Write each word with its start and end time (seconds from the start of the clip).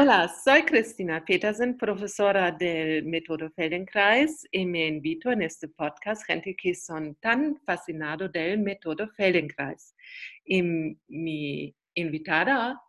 Hola, 0.00 0.28
soy 0.28 0.62
Cristina 0.62 1.24
Petersen, 1.24 1.76
profesora 1.76 2.52
del 2.52 3.04
método 3.04 3.50
Feldenkrais 3.50 4.46
y 4.52 4.64
me 4.64 4.86
invito 4.86 5.32
en 5.32 5.42
este 5.42 5.66
podcast 5.66 6.24
gente 6.24 6.54
que 6.54 6.72
son 6.72 7.16
tan 7.16 7.56
fascinados 7.66 8.30
del 8.30 8.60
método 8.60 9.08
Feldenkrais. 9.16 9.96
Y 10.44 10.62
mi 11.08 11.74
invitada 11.94 12.80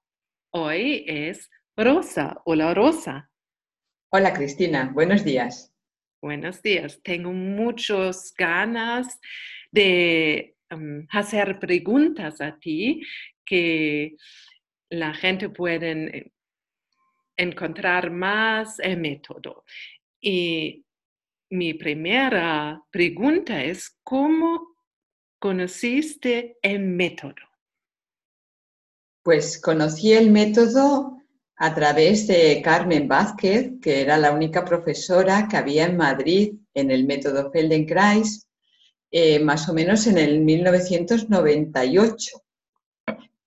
hoy 0.51 1.03
es 1.07 1.49
Rosa. 1.75 2.39
Hola, 2.45 2.75
Rosa. 2.75 3.31
Hola, 4.11 4.31
Cristina. 4.31 4.91
Buenos 4.93 5.23
días. 5.23 5.73
Buenos 6.21 6.61
días. 6.61 7.01
Tengo 7.01 7.33
muchas 7.33 8.31
ganas 8.37 9.19
de 9.71 10.55
um, 10.69 11.07
hacer 11.09 11.57
preguntas 11.57 12.39
a 12.39 12.55
ti 12.59 13.01
que 13.43 14.15
la 14.91 15.11
gente 15.15 15.49
puede 15.49 16.31
encontrar 17.39 18.11
más 18.11 18.79
el 18.79 18.97
método. 18.97 19.63
Y 20.21 20.85
mi 21.49 21.73
primera 21.73 22.83
pregunta 22.91 23.63
es, 23.63 23.97
¿cómo 24.03 24.75
conociste 25.39 26.57
el 26.61 26.81
método? 26.81 27.35
Pues 29.23 29.59
conocí 29.61 30.13
el 30.13 30.31
método 30.31 31.17
a 31.55 31.73
través 31.73 32.27
de 32.27 32.61
Carmen 32.63 33.07
Vázquez, 33.07 33.71
que 33.81 34.01
era 34.01 34.17
la 34.17 34.31
única 34.31 34.63
profesora 34.63 35.47
que 35.49 35.57
había 35.57 35.85
en 35.85 35.97
Madrid 35.97 36.53
en 36.73 36.91
el 36.91 37.05
método 37.05 37.51
Feldenkrais, 37.51 38.47
eh, 39.11 39.39
más 39.39 39.67
o 39.67 39.73
menos 39.73 40.07
en 40.07 40.17
el 40.17 40.41
1998. 40.41 42.43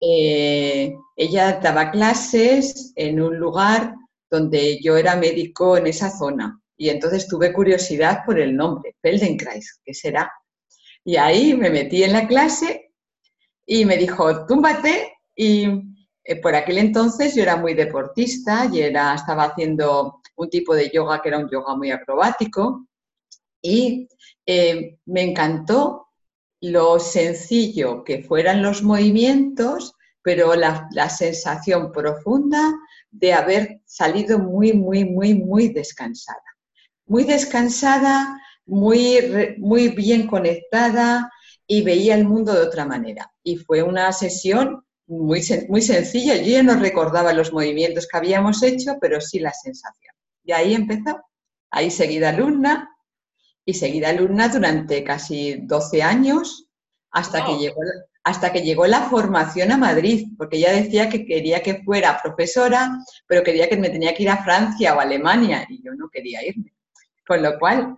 Eh, 0.05 0.97
ella 1.15 1.61
daba 1.63 1.93
clases 1.93 2.93
en 2.97 3.23
un 3.23 3.39
lugar 3.39 3.95
donde 4.29 4.81
yo 4.83 4.97
era 4.97 5.15
médico 5.15 5.77
en 5.77 5.87
esa 5.87 6.11
zona. 6.11 6.61
Y 6.77 6.89
entonces 6.89 7.29
tuve 7.29 7.53
curiosidad 7.53 8.23
por 8.27 8.41
el 8.41 8.57
nombre, 8.57 8.97
Feldenkrais, 9.01 9.81
¿qué 9.85 9.95
será? 9.95 10.33
Y 11.05 11.17
ahí 11.17 11.55
me 11.55 11.71
metí 11.71 12.03
en 12.03 12.13
la 12.13 12.27
clase 12.27 12.93
y 13.65 13.85
me 13.85 13.97
dijo, 13.97 14.45
túmbate 14.47 15.13
y 15.37 15.67
eh, 16.25 16.41
por 16.41 16.55
aquel 16.57 16.79
entonces 16.79 17.35
yo 17.37 17.43
era 17.43 17.57
muy 17.57 17.75
deportista 17.75 18.69
y 18.73 18.81
era, 18.81 19.15
estaba 19.15 19.45
haciendo 19.45 20.21
un 20.37 20.51
tipo 20.51 20.75
de 20.75 20.91
yoga 20.91 21.23
que 21.23 21.29
era 21.29 21.39
un 21.39 21.49
yoga 21.49 21.77
muy 21.77 21.93
acrobático. 21.93 22.89
Y 23.61 24.09
eh, 24.45 24.99
me 25.07 25.23
encantó 25.23 26.02
lo 26.63 27.01
sencillo 27.01 28.05
que 28.05 28.23
fueran 28.23 28.63
los 28.63 28.85
movimientos, 28.85 29.95
pero 30.23 30.55
la, 30.55 30.89
sensación 31.11 31.91
profunda 31.91 32.73
de 33.11 33.33
haber 33.33 33.81
salido 33.85 34.39
muy, 34.39 34.73
muy, 34.73 35.05
muy, 35.05 35.35
muy 35.35 35.69
descansada. 35.69 36.41
Muy 37.07 37.25
descansada, 37.25 38.41
muy, 38.65 39.57
muy 39.59 39.89
bien 39.89 40.29
conectada 40.29 41.33
y 41.67 41.83
veía 41.83 42.15
el 42.15 42.25
mundo 42.25 42.55
de 42.55 42.61
otra 42.61 42.87
manera. 42.87 43.33
Y 43.43 43.57
fue 43.57 43.83
una 43.83 44.13
sesión 44.13 44.85
muy, 45.09 45.43
muy 45.69 45.83
sencilla. 45.83 46.37
Yo 46.37 46.47
ya 46.47 46.63
no 46.63 46.77
recordaba 46.77 47.33
los 47.33 47.53
movimientos 47.53 48.07
que 48.07 48.19
habíamos 48.19 48.63
hecho, 48.63 48.99
pero 49.01 49.21
sí 49.21 49.41
la 49.41 49.53
sensación. 49.53 50.15
Y 50.45 50.53
ahí 50.53 50.75
empezó. 50.75 51.21
Ahí 51.73 51.91
seguí 51.91 52.21
de 52.21 52.27
alumna 52.27 52.92
y 53.65 53.75
seguida 53.75 54.09
alumna 54.09 54.49
durante 54.49 55.05
casi 55.05 55.55
12 55.63 56.03
años 56.03 56.67
hasta, 57.11 57.45
que 57.45 57.59
llegó, 57.59 57.81
hasta 58.25 58.53
que 58.53 58.63
llegó 58.63 58.87
la 58.87 59.03
formación 59.03 59.71
a 59.71 59.79
Madrid, 59.79 60.29
porque 60.37 60.57
ella 60.57 60.73
decía 60.73 61.09
que 61.09 61.25
quería 61.25 61.63
que 61.63 61.83
fuera 61.83 62.21
profesora, 62.23 62.91
pero 63.27 63.43
quería 63.43 63.69
que 63.69 63.77
me 63.77 63.91
tenía 63.91 64.15
que 64.15 64.25
ir 64.25 64.31
a 64.31 64.43
Francia 64.43 64.95
o 64.95 65.01
Alemania 65.01 65.67
y 65.69 65.83
yo 65.85 65.93
no 65.95 66.09
quería 66.09 66.45
irme. 66.45 66.73
Con 67.27 67.43
lo 67.43 67.59
cual, 67.59 67.97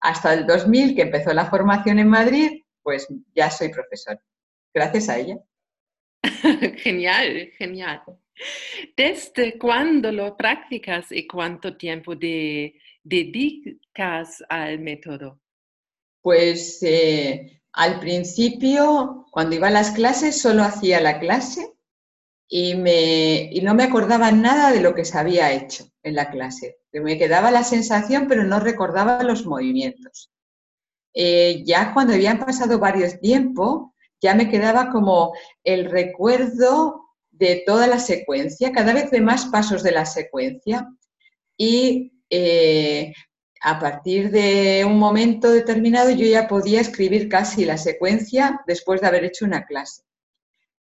hasta 0.00 0.34
el 0.34 0.46
2000 0.46 0.94
que 0.94 1.02
empezó 1.02 1.32
la 1.34 1.50
formación 1.50 1.98
en 1.98 2.08
Madrid, 2.08 2.62
pues 2.82 3.06
ya 3.34 3.50
soy 3.50 3.68
profesora, 3.70 4.20
gracias 4.72 5.08
a 5.08 5.18
ella. 5.18 5.38
genial, 6.78 7.50
genial. 7.58 8.02
¿Desde 8.96 9.58
cuándo 9.58 10.10
lo 10.10 10.36
practicas 10.36 11.12
y 11.12 11.26
cuánto 11.26 11.76
tiempo 11.76 12.14
de, 12.16 12.74
dedicas 13.04 14.42
al 14.48 14.80
método? 14.80 15.40
Pues 16.22 16.82
eh, 16.82 17.62
al 17.72 18.00
principio, 18.00 19.26
cuando 19.30 19.54
iba 19.54 19.68
a 19.68 19.70
las 19.70 19.92
clases, 19.92 20.40
solo 20.40 20.62
hacía 20.62 21.00
la 21.00 21.20
clase 21.20 21.74
y, 22.48 22.74
me, 22.74 23.50
y 23.52 23.60
no 23.60 23.74
me 23.74 23.84
acordaba 23.84 24.32
nada 24.32 24.72
de 24.72 24.80
lo 24.80 24.94
que 24.94 25.04
se 25.04 25.18
había 25.18 25.52
hecho 25.52 25.84
en 26.02 26.14
la 26.14 26.30
clase. 26.30 26.78
Me 26.92 27.18
quedaba 27.18 27.50
la 27.50 27.64
sensación, 27.64 28.26
pero 28.28 28.44
no 28.44 28.60
recordaba 28.60 29.22
los 29.22 29.44
movimientos. 29.44 30.30
Eh, 31.12 31.62
ya 31.64 31.92
cuando 31.92 32.14
habían 32.14 32.38
pasado 32.38 32.78
varios 32.78 33.20
tiempos, 33.20 33.90
ya 34.20 34.34
me 34.34 34.48
quedaba 34.48 34.90
como 34.90 35.32
el 35.62 35.90
recuerdo 35.90 37.04
de 37.30 37.62
toda 37.66 37.86
la 37.86 37.98
secuencia, 37.98 38.72
cada 38.72 38.94
vez 38.94 39.10
de 39.10 39.20
más 39.20 39.46
pasos 39.46 39.82
de 39.82 39.92
la 39.92 40.06
secuencia 40.06 40.88
y 41.56 42.13
eh, 42.36 43.14
a 43.60 43.78
partir 43.78 44.32
de 44.32 44.84
un 44.84 44.98
momento 44.98 45.52
determinado 45.52 46.10
yo 46.10 46.26
ya 46.26 46.48
podía 46.48 46.80
escribir 46.80 47.28
casi 47.28 47.64
la 47.64 47.78
secuencia 47.78 48.60
después 48.66 49.00
de 49.00 49.06
haber 49.06 49.24
hecho 49.24 49.44
una 49.44 49.64
clase. 49.66 50.02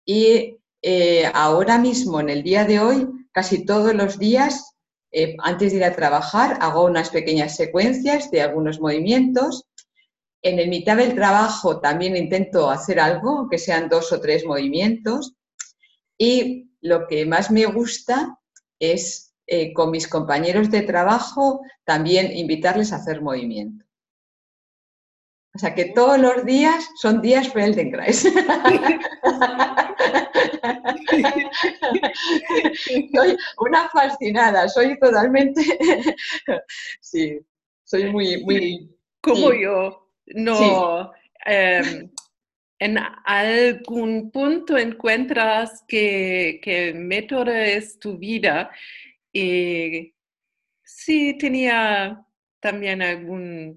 Y 0.04 0.58
eh, 0.82 1.24
ahora 1.32 1.78
mismo, 1.78 2.20
en 2.20 2.28
el 2.28 2.42
día 2.42 2.66
de 2.66 2.80
hoy, 2.80 3.08
casi 3.32 3.64
todos 3.64 3.94
los 3.94 4.18
días, 4.18 4.74
eh, 5.10 5.36
antes 5.38 5.72
de 5.72 5.78
ir 5.78 5.84
a 5.84 5.96
trabajar, 5.96 6.58
hago 6.60 6.84
unas 6.84 7.08
pequeñas 7.08 7.56
secuencias 7.56 8.30
de 8.30 8.42
algunos 8.42 8.78
movimientos. 8.78 9.64
En 10.42 10.58
el 10.58 10.68
mitad 10.68 10.98
del 10.98 11.14
trabajo 11.14 11.80
también 11.80 12.14
intento 12.14 12.70
hacer 12.70 13.00
algo, 13.00 13.48
que 13.50 13.56
sean 13.56 13.88
dos 13.88 14.12
o 14.12 14.20
tres 14.20 14.44
movimientos. 14.44 15.32
Y 16.18 16.72
lo 16.82 17.06
que 17.06 17.24
más 17.24 17.50
me 17.50 17.64
gusta 17.64 18.38
es 18.78 19.27
eh, 19.50 19.72
con 19.72 19.90
mis 19.90 20.06
compañeros 20.06 20.70
de 20.70 20.82
trabajo 20.82 21.62
también 21.84 22.36
invitarles 22.36 22.92
a 22.92 22.96
hacer 22.96 23.22
movimiento. 23.22 23.82
O 25.54 25.58
sea 25.58 25.74
que 25.74 25.86
todos 25.86 26.18
los 26.18 26.44
días 26.44 26.86
son 27.00 27.22
días 27.22 27.48
Feldenkrais. 27.48 28.20
soy 33.14 33.36
una 33.58 33.88
fascinada, 33.88 34.68
soy 34.68 34.98
totalmente, 34.98 35.62
sí, 37.00 37.40
soy 37.84 38.12
muy, 38.12 38.44
muy... 38.44 38.94
Como 39.22 39.54
yo, 39.54 40.10
no, 40.26 41.10
em, 41.46 42.10
en 42.78 42.98
algún 43.24 44.30
punto 44.30 44.76
encuentras 44.76 45.82
que, 45.88 46.60
que 46.62 46.90
el 46.90 46.96
método 46.96 47.50
es 47.50 47.98
tu 47.98 48.18
vida 48.18 48.70
y 49.32 50.14
sí 50.82 51.36
tenía 51.38 52.24
también 52.60 53.02
algunas 53.02 53.76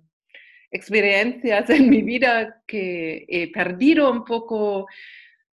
experiencias 0.72 1.69
en 1.69 1.89
mi 1.89 2.01
vida 2.01 2.63
que 2.66 3.25
he 3.28 3.51
perdido 3.51 4.09
un 4.09 4.23
poco 4.23 4.88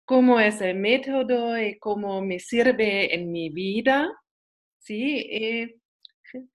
cómo 0.05 0.41
es 0.41 0.61
el 0.61 0.77
método 0.77 1.59
y 1.59 1.79
cómo 1.79 2.21
me 2.21 2.39
sirve 2.39 3.15
en 3.15 3.31
mi 3.31 3.49
vida. 3.51 4.11
Sí, 4.79 5.79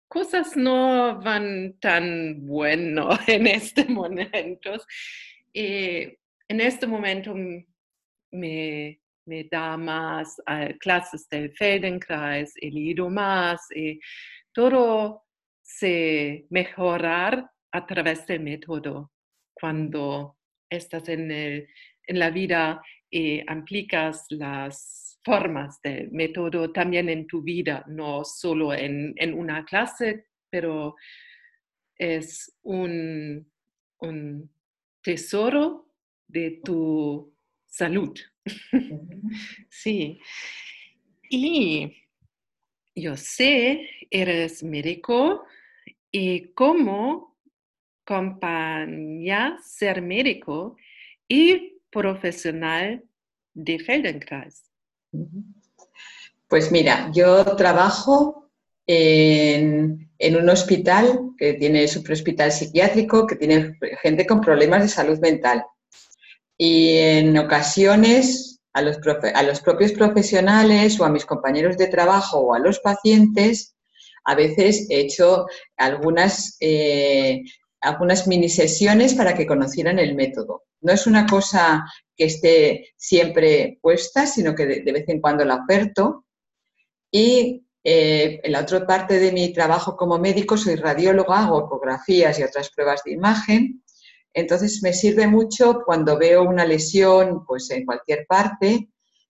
cosas 0.07 0.57
no 0.57 1.19
van 1.21 1.77
tan 1.79 2.45
bueno 2.45 3.09
en 3.27 3.47
este 3.47 3.85
momento. 3.85 4.73
en 5.53 6.61
este 6.61 6.87
momento 6.87 7.33
me 8.31 8.99
me 9.29 9.43
da 9.43 9.77
más 9.77 10.39
uh, 10.39 10.75
clases 10.79 11.29
del 11.29 11.51
Feldenkrais, 11.51 12.51
he 12.59 12.71
leído 12.71 13.09
más, 13.09 13.61
todo 14.51 15.23
se 15.61 16.47
mejorar 16.49 17.49
a 17.71 17.85
través 17.85 18.25
del 18.25 18.41
método. 18.41 19.11
Cuando 19.53 20.37
estás 20.69 21.07
en, 21.09 21.67
la 22.07 22.31
vida 22.31 22.81
y 23.11 23.41
aplicas 23.47 24.25
las 24.29 25.19
formas 25.23 25.79
del 25.83 26.11
método 26.11 26.71
también 26.71 27.07
en 27.09 27.27
tu 27.27 27.43
vida, 27.43 27.85
no 27.87 28.23
solo 28.25 28.73
en, 28.73 29.13
una 29.33 29.63
clase, 29.63 30.25
pero 30.49 30.95
es 31.95 32.57
un 32.63 33.45
tesoro 35.03 35.89
de 36.27 36.61
tu 36.63 37.33
salud. 37.67 38.17
Sí. 39.69 40.19
Y 41.29 41.93
yo 42.95 43.15
sé, 43.15 43.87
eres 44.09 44.63
médico 44.63 45.45
y 46.11 46.51
cómo 46.53 47.37
compañía 48.03 49.57
ser 49.63 50.01
médico 50.01 50.75
y 51.27 51.79
profesional 51.91 53.03
de 53.53 53.79
Feldenkrais. 53.79 54.63
Pues 56.47 56.71
mira, 56.71 57.11
yo 57.13 57.55
trabajo 57.55 58.49
en, 58.87 60.09
un 60.19 60.49
hospital 60.49 61.33
que 61.37 61.53
tiene 61.53 61.87
su 61.87 62.01
hospital 62.11 62.51
psiquiátrico, 62.51 63.27
que 63.27 63.35
tiene 63.35 63.77
gente 64.01 64.25
con 64.25 64.41
problemas 64.41 64.81
de 64.81 64.89
salud 64.89 65.19
mental. 65.19 65.63
Y 66.61 66.97
en 66.97 67.37
ocasiones 67.37 68.59
a 68.73 68.81
los, 68.81 68.97
a 69.33 69.43
los 69.43 69.61
propios 69.61 69.93
profesionales 69.93 70.99
o 70.99 71.05
a 71.05 71.09
mis 71.09 71.25
compañeros 71.25 71.77
de 71.77 71.87
trabajo 71.87 72.39
o 72.39 72.53
a 72.53 72.59
los 72.59 72.79
pacientes, 72.81 73.77
a 74.25 74.35
veces 74.35 74.85
he 74.89 74.99
hecho 74.99 75.45
algunas, 75.77 76.57
eh, 76.59 77.43
algunas 77.79 78.27
mini 78.27 78.49
sesiones 78.49 79.13
para 79.13 79.33
que 79.33 79.47
conocieran 79.47 79.99
el 79.99 80.15
método. 80.15 80.63
No 80.81 80.91
es 80.91 81.07
una 81.07 81.25
cosa 81.25 81.85
que 82.15 82.25
esté 82.25 82.89
siempre 82.97 83.79
puesta, 83.81 84.27
sino 84.27 84.53
que 84.53 84.65
de, 84.65 84.91
vez 84.91 85.07
en 85.07 85.21
cuando 85.21 85.45
la 85.45 85.63
oferto. 85.63 86.25
Y 87.09 87.65
eh, 87.85 88.41
en 88.43 88.51
la 88.51 88.61
otra 88.61 88.85
parte 88.85 89.17
de 89.17 89.31
mi 89.31 89.53
trabajo 89.53 89.95
como 89.95 90.19
médico 90.19 90.57
soy 90.57 90.75
radióloga, 90.75 91.39
hago 91.39 91.65
ecografías 91.65 92.37
y 92.37 92.43
otras 92.43 92.69
pruebas 92.69 93.01
de 93.05 93.13
imagen. 93.13 93.81
Entonces 94.33 94.81
me 94.83 94.93
sirve 94.93 95.27
mucho 95.27 95.81
cuando 95.85 96.17
veo 96.17 96.43
una 96.43 96.65
lesión 96.65 97.45
pues, 97.45 97.69
en 97.71 97.85
cualquier 97.85 98.25
parte, 98.27 98.89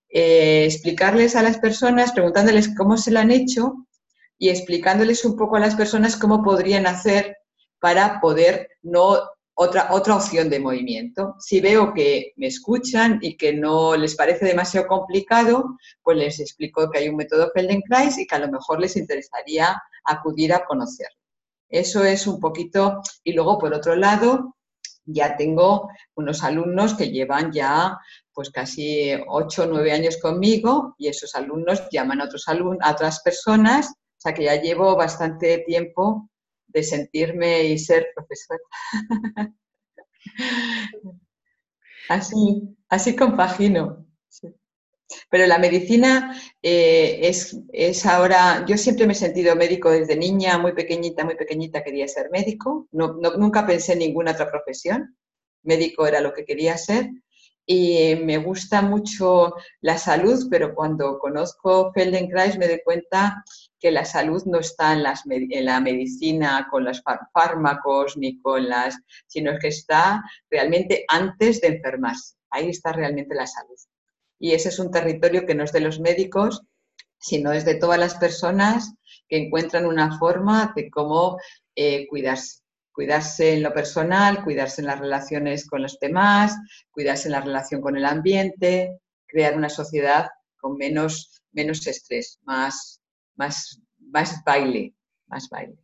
eh, 0.10 0.66
explicarles 0.66 1.36
a 1.36 1.44
las 1.44 1.60
personas, 1.60 2.12
preguntándoles 2.12 2.76
cómo 2.76 2.98
se 2.98 3.12
la 3.12 3.22
han 3.22 3.32
hecho 3.32 3.88
y 4.38 4.50
explicándoles 4.50 5.24
un 5.26 5.36
poco 5.36 5.58
a 5.58 5.60
las 5.60 5.76
personas 5.76 6.16
cómo 6.16 6.44
podrían 6.44 6.88
hacer 6.88 7.38
para 7.80 8.20
poder 8.20 8.70
no 8.82 9.20
otra, 9.54 9.90
otra 9.92 10.16
opción 10.16 10.50
de 10.50 10.60
movimiento. 10.60 11.36
Si 11.40 11.60
veo 11.60 11.94
que 11.94 12.32
me 12.38 12.48
escuchan 12.48 13.20
y 13.22 13.36
que 13.36 13.54
no 13.54 13.98
les 13.98 14.16
parece 14.16 14.46
demasiado 14.46 14.88
complicado, 14.88 15.78
pues 16.02 16.18
les 16.18 16.40
explico 16.40 16.90
que 16.90 17.00
hay 17.00 17.10
un 17.10 17.18
método 17.18 17.52
Feldenkrais 17.54 18.18
y 18.18 18.26
que 18.26 18.36
a 18.36 18.40
lo 18.40 18.50
mejor 18.50 18.80
les 18.80 18.96
interesaría 18.96 19.82
acudir 20.06 20.54
a 20.54 20.64
conocerlo. 20.66 21.20
Eso 21.68 22.04
es 22.04 22.26
un 22.26 22.40
poquito, 22.40 23.02
y 23.24 23.34
luego 23.34 23.60
por 23.60 23.74
otro 23.74 23.96
lado, 23.96 24.56
ya 25.12 25.36
tengo 25.36 25.90
unos 26.16 26.44
alumnos 26.44 26.94
que 26.94 27.10
llevan 27.10 27.52
ya 27.52 27.98
pues 28.34 28.52
casi 28.52 29.12
8 29.28 29.64
o 29.64 29.66
9 29.66 29.92
años 29.92 30.18
conmigo 30.18 30.96
y 30.98 31.08
esos 31.08 31.36
alumnos 31.36 31.84
llaman 31.92 32.22
a, 32.22 32.26
otros 32.26 32.46
a 32.48 32.92
otras 32.92 33.22
personas, 33.22 33.90
o 33.90 34.22
sea 34.22 34.34
que 34.34 34.44
ya 34.46 34.56
llevo 34.62 34.96
bastante 34.96 35.64
tiempo 35.66 36.30
de 36.68 36.84
sentirme 36.84 37.64
y 37.64 37.78
ser 37.78 38.08
profesora. 38.16 38.60
así, 42.10 42.78
así 42.90 43.16
compagino. 43.16 44.09
Pero 45.30 45.48
la 45.48 45.58
medicina 45.58 46.36
eh, 46.62 47.20
es, 47.24 47.58
es, 47.74 48.06
ahora, 48.06 48.66
yo 48.68 48.78
siempre 48.78 49.06
me 49.08 49.14
he 49.14 49.16
sentido 49.16 49.56
médico 49.56 49.90
desde 49.90 50.16
niña, 50.16 50.58
muy 50.58 50.74
pequeñita, 50.74 51.26
muy 51.26 51.36
pequeñita 51.36 51.84
quería 51.84 52.08
ser 52.08 52.30
médico, 52.32 52.88
no, 52.92 53.14
nunca 53.14 53.66
pensé 53.66 53.94
en 53.94 54.00
ninguna 54.00 54.32
otra 54.32 54.50
profesión, 54.50 55.18
médico 55.64 56.06
era 56.08 56.22
lo 56.22 56.34
que 56.34 56.46
quería 56.46 56.78
ser 56.78 57.10
y 57.72 58.16
me 58.16 58.40
gusta 58.40 58.82
mucho 58.82 59.54
la 59.82 60.00
salud, 60.00 60.48
pero 60.50 60.74
cuando 60.74 61.20
conozco 61.20 61.92
Feldenkrais 61.94 62.58
me 62.58 62.68
doy 62.68 62.82
cuenta 62.84 63.44
que 63.80 63.92
la 63.92 64.06
salud 64.06 64.42
no 64.48 64.58
está 64.58 64.94
en, 64.94 65.04
en 65.32 65.66
la 65.66 65.80
medicina 65.80 66.68
con 66.72 66.84
los 66.84 67.04
fármacos 67.32 68.18
ni 68.18 68.42
con 68.42 68.68
las, 68.68 68.98
sino 69.28 69.52
que 69.60 69.68
está 69.68 70.24
realmente 70.50 71.06
antes 71.10 71.62
de 71.62 71.68
enfermarse. 71.68 72.38
Ahí 72.50 72.70
está 72.70 72.92
realmente 72.92 73.36
la 73.36 73.46
salud. 73.46 73.78
Y 74.40 74.54
ese 74.54 74.70
es 74.70 74.80
un 74.80 74.90
territorio 74.90 75.46
que 75.46 75.54
no 75.54 75.64
es 75.64 75.72
de 75.72 75.82
los 75.82 76.00
médicos, 76.00 76.64
sino 77.20 77.52
es 77.52 77.66
de 77.66 77.76
todas 77.76 78.00
las 78.00 78.16
personas 78.16 78.96
que 79.28 79.38
encuentran 79.38 79.86
una 79.86 80.18
forma 80.18 80.74
de 80.76 80.90
cómo 80.90 81.38
eh, 81.76 82.08
cuidarse. 82.08 82.62
Cuidarse 82.92 83.54
en 83.54 83.64
lo 83.64 83.74
personal, 83.74 84.44
cuidarse 84.44 84.82
en 84.82 84.88
las 84.88 85.00
relaciones 85.00 85.66
con 85.66 85.82
los 85.82 85.98
demás, 86.00 86.58
cuidarse 86.92 87.30
en 87.30 87.32
la 87.32 87.40
relación 87.40 87.80
con 87.80 87.96
el 87.96 88.04
ambiente, 88.04 89.00
crear 89.26 89.56
una 89.56 89.70
sociedad 89.70 90.28
con 90.58 90.76
menos, 90.76 91.42
menos 91.54 91.88
estrés, 91.88 92.40
más, 92.44 93.00
más, 93.38 93.80
más 94.00 94.44
baile, 94.46 94.94
más 95.28 95.48
baile. 95.50 95.78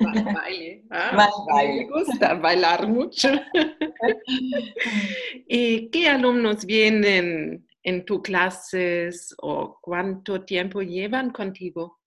Más 0.00 0.24
baile. 0.24 0.84
Ah, 0.90 1.12
más 1.14 1.30
baile. 1.52 1.86
Me 1.86 1.90
gusta 1.90 2.34
bailar 2.34 2.88
mucho. 2.88 3.28
¿Y 5.48 5.88
qué 5.90 6.08
alumnos 6.08 6.64
vienen 6.64 7.65
en 7.86 8.04
tus 8.04 8.20
clases 8.20 9.32
o 9.38 9.78
cuánto 9.80 10.44
tiempo 10.44 10.82
llevan 10.82 11.30
contigo? 11.30 12.00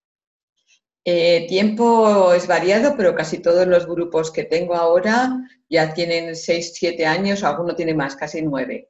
Eh, 1.06 1.48
tiempo 1.48 2.34
es 2.34 2.46
variado, 2.48 2.96
pero 2.98 3.16
casi 3.16 3.40
todos 3.40 3.66
los 3.66 3.88
grupos 3.88 4.30
que 4.30 4.44
tengo 4.44 4.76
ahora 4.76 5.38
ya 5.70 5.94
tienen 5.94 6.36
6, 6.36 6.74
7 6.76 7.06
años, 7.06 7.46
alguno 7.46 7.76
tiene 7.76 7.94
más, 7.94 8.18
casi 8.18 8.42
9. 8.42 8.90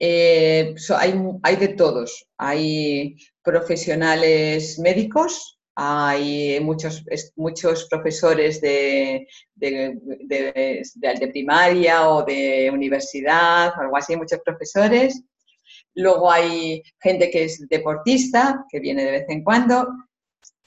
Eh, 0.00 0.74
hay, 0.98 1.56
de 1.56 1.68
todos. 1.68 2.26
Hay 2.36 3.16
profesionales 3.42 4.80
médicos, 4.80 5.60
hay 5.76 6.58
muchos, 6.58 7.04
muchos 7.36 7.86
profesores 7.88 8.60
de, 8.60 9.28
de, 9.54 9.96
de, 10.26 11.28
primaria 11.28 12.10
o 12.10 12.24
de 12.24 12.68
universidad, 12.72 13.72
algo 13.78 13.96
así, 13.96 14.16
muchos 14.16 14.40
profesores. 14.44 15.22
Luego 15.96 16.30
hay 16.30 16.82
gente 17.00 17.30
que 17.30 17.44
es 17.44 17.66
deportista, 17.68 18.64
que 18.68 18.80
viene 18.80 19.04
de 19.04 19.10
vez 19.12 19.24
en 19.28 19.42
cuando. 19.42 19.88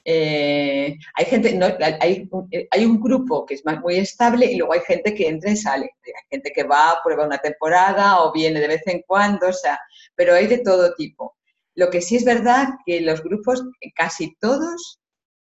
Eh, 0.04 0.96
hay 1.14 1.24
gente, 1.24 1.54
no, 1.54 1.66
hay, 1.66 2.28
hay, 2.70 2.84
un 2.84 3.00
grupo 3.00 3.46
que 3.46 3.54
es 3.54 3.62
muy 3.64 3.96
estable 3.96 4.46
y 4.46 4.56
luego 4.56 4.72
hay 4.72 4.80
gente 4.80 5.14
que 5.14 5.28
entra 5.28 5.52
y 5.52 5.56
sale. 5.56 5.90
Hay 6.04 6.12
gente 6.30 6.50
que 6.52 6.64
va, 6.64 7.00
prueba 7.04 7.26
una 7.26 7.38
temporada 7.38 8.22
o 8.22 8.32
viene 8.32 8.60
de 8.60 8.68
vez 8.68 8.82
en 8.86 9.02
cuando, 9.06 9.48
o 9.48 9.52
sea, 9.52 9.78
pero 10.16 10.34
hay 10.34 10.48
de 10.48 10.58
todo 10.58 10.94
tipo. 10.94 11.36
Lo 11.76 11.90
que 11.90 12.00
sí 12.00 12.16
es 12.16 12.24
verdad 12.24 12.68
que 12.84 13.00
los 13.00 13.22
grupos, 13.22 13.62
casi 13.94 14.34
todos, 14.40 15.00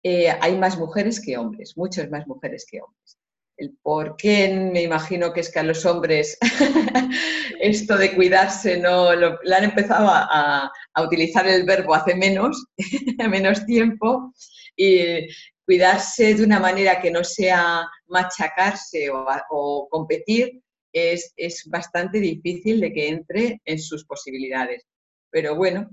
eh, 0.04 0.30
hay 0.42 0.58
más 0.58 0.78
mujeres 0.78 1.22
que 1.22 1.38
hombres, 1.38 1.78
muchas 1.78 2.10
más 2.10 2.28
mujeres 2.28 2.66
que 2.70 2.82
hombres. 2.82 3.19
El 3.60 3.78
por 3.82 4.16
qué 4.16 4.48
me 4.54 4.84
imagino 4.84 5.34
que 5.34 5.42
es 5.42 5.52
que 5.52 5.60
a 5.60 5.64
los 5.64 5.86
hombres 5.86 6.38
esto 7.60 7.98
de 7.98 8.16
cuidarse 8.16 8.78
no 8.78 9.14
lo, 9.14 9.38
han 9.54 9.64
empezado 9.66 10.08
a, 10.10 10.72
utilizar 11.04 11.46
el 11.46 11.66
verbo 11.66 11.94
hace 11.94 12.16
menos, 12.16 12.68
menos 13.30 13.66
tiempo, 13.66 14.34
y 14.78 15.28
cuidarse 15.66 16.36
de 16.36 16.44
una 16.46 16.60
manera 16.62 17.02
que 17.02 17.12
no 17.12 17.26
sea 17.26 17.86
machacarse 18.08 19.10
o, 19.10 19.28
o 19.50 19.90
competir 19.90 20.62
es, 20.94 21.34
es 21.36 21.66
bastante 21.66 22.22
difícil 22.22 22.80
de 22.80 22.94
que 22.94 23.10
entre 23.10 23.62
en 23.66 23.78
sus 23.78 24.06
posibilidades. 24.06 24.88
Pero 25.32 25.56
bueno, 25.56 25.90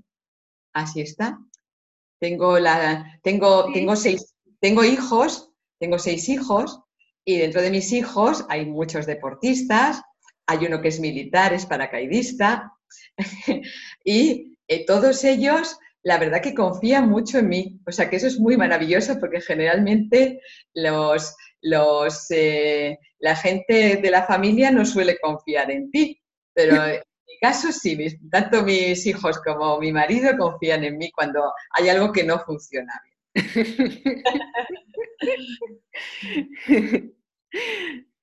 así 0.73 1.01
está. 1.01 1.37
Tengo, 2.21 2.61
la, 2.61 3.19
tengo, 3.25 3.73
tengo, 3.73 3.97
seis, 3.97 4.35
tengo 4.61 4.85
hijos, 4.85 5.51
tengo 5.81 5.99
seis 5.99 6.29
hijos 6.29 6.81
y 7.27 7.39
dentro 7.39 7.61
de 7.61 7.71
mis 7.71 7.93
hijos 7.93 8.47
hay 8.49 8.65
muchos 8.65 9.05
deportistas, 9.05 10.01
hay 10.47 10.65
uno 10.65 10.81
que 10.81 10.89
es 10.89 11.01
militar, 11.01 11.53
es 11.53 11.67
paracaidista 11.67 12.73
y 14.05 14.57
eh, 14.69 14.87
todos 14.87 15.25
ellos 15.25 15.77
la 16.05 16.19
verdad 16.19 16.41
que 16.41 16.55
confían 16.55 17.11
mucho 17.11 17.39
en 17.39 17.49
mí. 17.49 17.81
O 17.85 17.91
sea 17.91 18.09
que 18.09 18.15
eso 18.15 18.29
es 18.29 18.39
muy 18.39 18.57
maravilloso 18.57 19.19
porque 19.19 19.41
generalmente 19.41 20.41
los, 20.73 21.35
los, 21.63 22.31
eh, 22.31 22.97
la 23.19 23.35
gente 23.35 23.97
de 23.97 24.11
la 24.11 24.23
familia 24.23 24.71
no 24.71 24.85
suele 24.87 25.19
confiar 25.19 25.69
en 25.73 25.91
ti, 25.91 26.23
pero 26.55 26.77
mi 26.85 27.39
caso 27.41 27.73
sí, 27.73 27.99
tanto 28.31 28.63
mis 28.63 29.05
hijos 29.05 29.41
como 29.43 29.81
mi 29.81 29.93
marido 29.93 30.39
confían 30.39 30.85
en 30.85 30.97
mí 30.97 31.11
cuando 31.11 31.53
hay 31.73 31.89
algo 31.89 32.13
que 32.13 32.23
no 32.23 32.39
funciona 32.39 32.93
bien. 33.05 34.23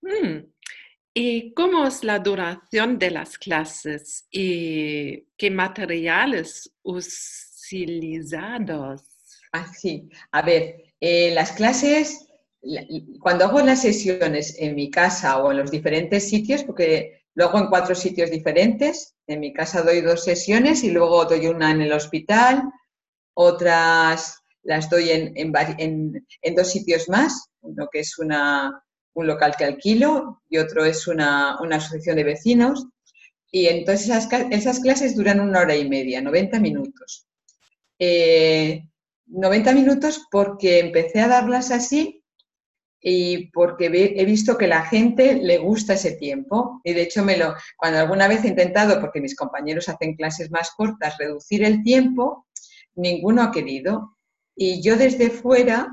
Hmm. 0.02 0.40
¿Y 1.16 1.54
cómo 1.54 1.86
es 1.86 2.04
la 2.04 2.18
duración 2.18 2.98
de 2.98 3.12
las 3.12 3.38
clases 3.38 4.26
y 4.32 5.28
qué 5.38 5.52
materiales 5.52 6.74
utilizados? 6.82 8.34
Así, 9.52 10.10
ah, 10.32 10.40
a 10.40 10.42
ver, 10.42 10.96
eh, 11.00 11.32
las 11.36 11.52
clases, 11.52 12.28
cuando 13.20 13.46
hago 13.46 13.62
las 13.62 13.84
sesiones 13.84 14.58
en 14.58 14.74
mi 14.74 14.90
casa 14.90 15.38
o 15.44 15.52
en 15.52 15.58
los 15.58 15.70
diferentes 15.70 16.28
sitios, 16.28 16.64
porque 16.64 17.24
Luego 17.36 17.58
en 17.58 17.68
cuatro 17.68 17.96
sitios 17.96 18.30
diferentes. 18.30 19.16
En 19.28 19.40
mi 19.40 19.54
casa 19.54 19.82
doy 19.82 20.02
dos 20.02 20.24
sesiones 20.24 20.84
y 20.84 20.92
luego 20.92 21.26
doy 21.26 21.48
una 21.48 21.72
en 21.72 21.82
el 21.82 21.94
hospital, 21.94 22.64
otras 23.36 24.43
las 24.64 24.90
doy 24.90 25.10
en, 25.12 26.56
dos 26.56 26.72
sitios 26.72 27.10
más, 27.10 27.50
uno 27.62 27.88
que 27.92 28.00
es 28.00 28.18
una, 28.18 28.84
un 29.14 29.28
local 29.28 29.56
que 29.58 29.66
alquilo 29.66 30.42
y 30.50 30.58
otro 30.58 30.86
es 30.86 31.08
una, 31.08 31.56
asociación 31.56 32.16
de 32.16 32.24
vecinos. 32.24 32.88
Y 33.52 33.68
entonces 33.68 34.08
esas, 34.08 34.28
esas, 34.52 34.80
clases 34.80 35.16
duran 35.16 35.40
una 35.40 35.60
hora 35.60 35.76
y 35.76 35.88
media, 35.88 36.22
90 36.22 36.60
minutos. 36.60 37.28
Eh, 38.00 38.88
90 39.28 39.74
minutos 39.74 40.26
porque 40.32 40.80
empecé 40.80 41.22
a 41.22 41.28
darlas 41.28 41.72
así 41.72 42.24
y 43.06 43.52
porque 43.52 43.88
he 44.16 44.26
visto 44.26 44.58
que 44.58 44.68
la 44.68 44.86
gente 44.86 45.36
le 45.36 45.58
gusta 45.58 45.94
ese 45.94 46.14
tiempo. 46.14 46.80
Y 46.86 46.94
de 46.94 47.02
hecho, 47.02 47.24
me 47.24 47.38
lo, 47.38 47.54
cuando 47.76 48.00
alguna 48.00 48.30
vez 48.30 48.46
he 48.46 48.48
intentado, 48.48 49.02
porque 49.02 49.20
mis 49.20 49.36
compañeros 49.36 49.90
hacen 49.90 50.16
clases 50.16 50.50
más 50.52 50.72
cortas, 50.72 51.18
reducir 51.18 51.66
el 51.66 51.84
tiempo, 51.84 52.48
ninguno 52.96 53.44
ha 53.44 53.52
querido. 53.52 54.18
Y 54.56 54.82
yo 54.82 54.98
desde 54.98 55.30
fuera 55.30 55.90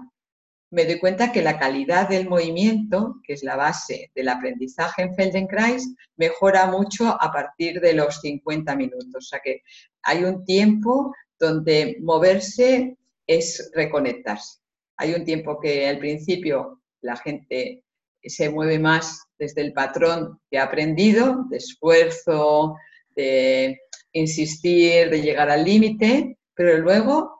me 0.71 0.85
doy 0.85 1.01
cuenta 1.01 1.33
que 1.33 1.43
la 1.43 1.59
calidad 1.59 2.09
del 2.09 2.29
movimiento, 2.29 3.17
que 3.25 3.33
es 3.33 3.43
la 3.43 3.57
base 3.57 4.13
del 4.15 4.29
aprendizaje 4.29 5.03
en 5.03 5.15
Feldenkrais, 5.15 5.95
mejora 6.17 6.67
mucho 6.67 7.09
a 7.09 7.33
partir 7.33 7.81
de 7.81 7.95
los 7.95 8.21
50 8.21 8.77
minutos. 8.77 9.17
O 9.17 9.21
sea 9.21 9.41
que 9.43 9.63
hay 10.03 10.23
un 10.23 10.45
tiempo 10.45 11.13
donde 11.39 11.97
moverse 12.01 12.97
es 13.27 13.71
reconectarse. 13.75 14.59
Hay 14.97 15.15
un 15.15 15.25
tiempo 15.25 15.59
que 15.59 15.89
al 15.89 15.99
principio 15.99 16.81
la 17.01 17.17
gente 17.17 17.83
se 18.23 18.51
mueve 18.51 18.79
más 18.79 19.25
desde 19.39 19.63
el 19.63 19.73
patrón 19.73 20.39
que 20.51 20.59
ha 20.59 20.65
aprendido, 20.65 21.47
de 21.49 21.57
esfuerzo, 21.57 22.77
de 23.17 23.81
insistir, 24.13 25.11
de 25.11 25.23
llegar 25.23 25.51
al 25.51 25.65
límite, 25.65 26.39
pero 26.55 26.79
luego 26.79 27.40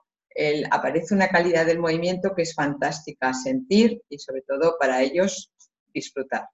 aparece 0.71 1.15
una 1.15 1.29
calidad 1.29 1.67
del 1.67 1.79
movimiento 1.79 2.35
que 2.35 2.43
es 2.43 2.55
fantástica 2.55 3.33
sentir 3.35 4.03
y 4.09 4.19
sobre 4.19 4.43
todo 4.43 4.77
para 4.79 5.03
ellos 5.03 5.53
disfrutar. 5.93 6.49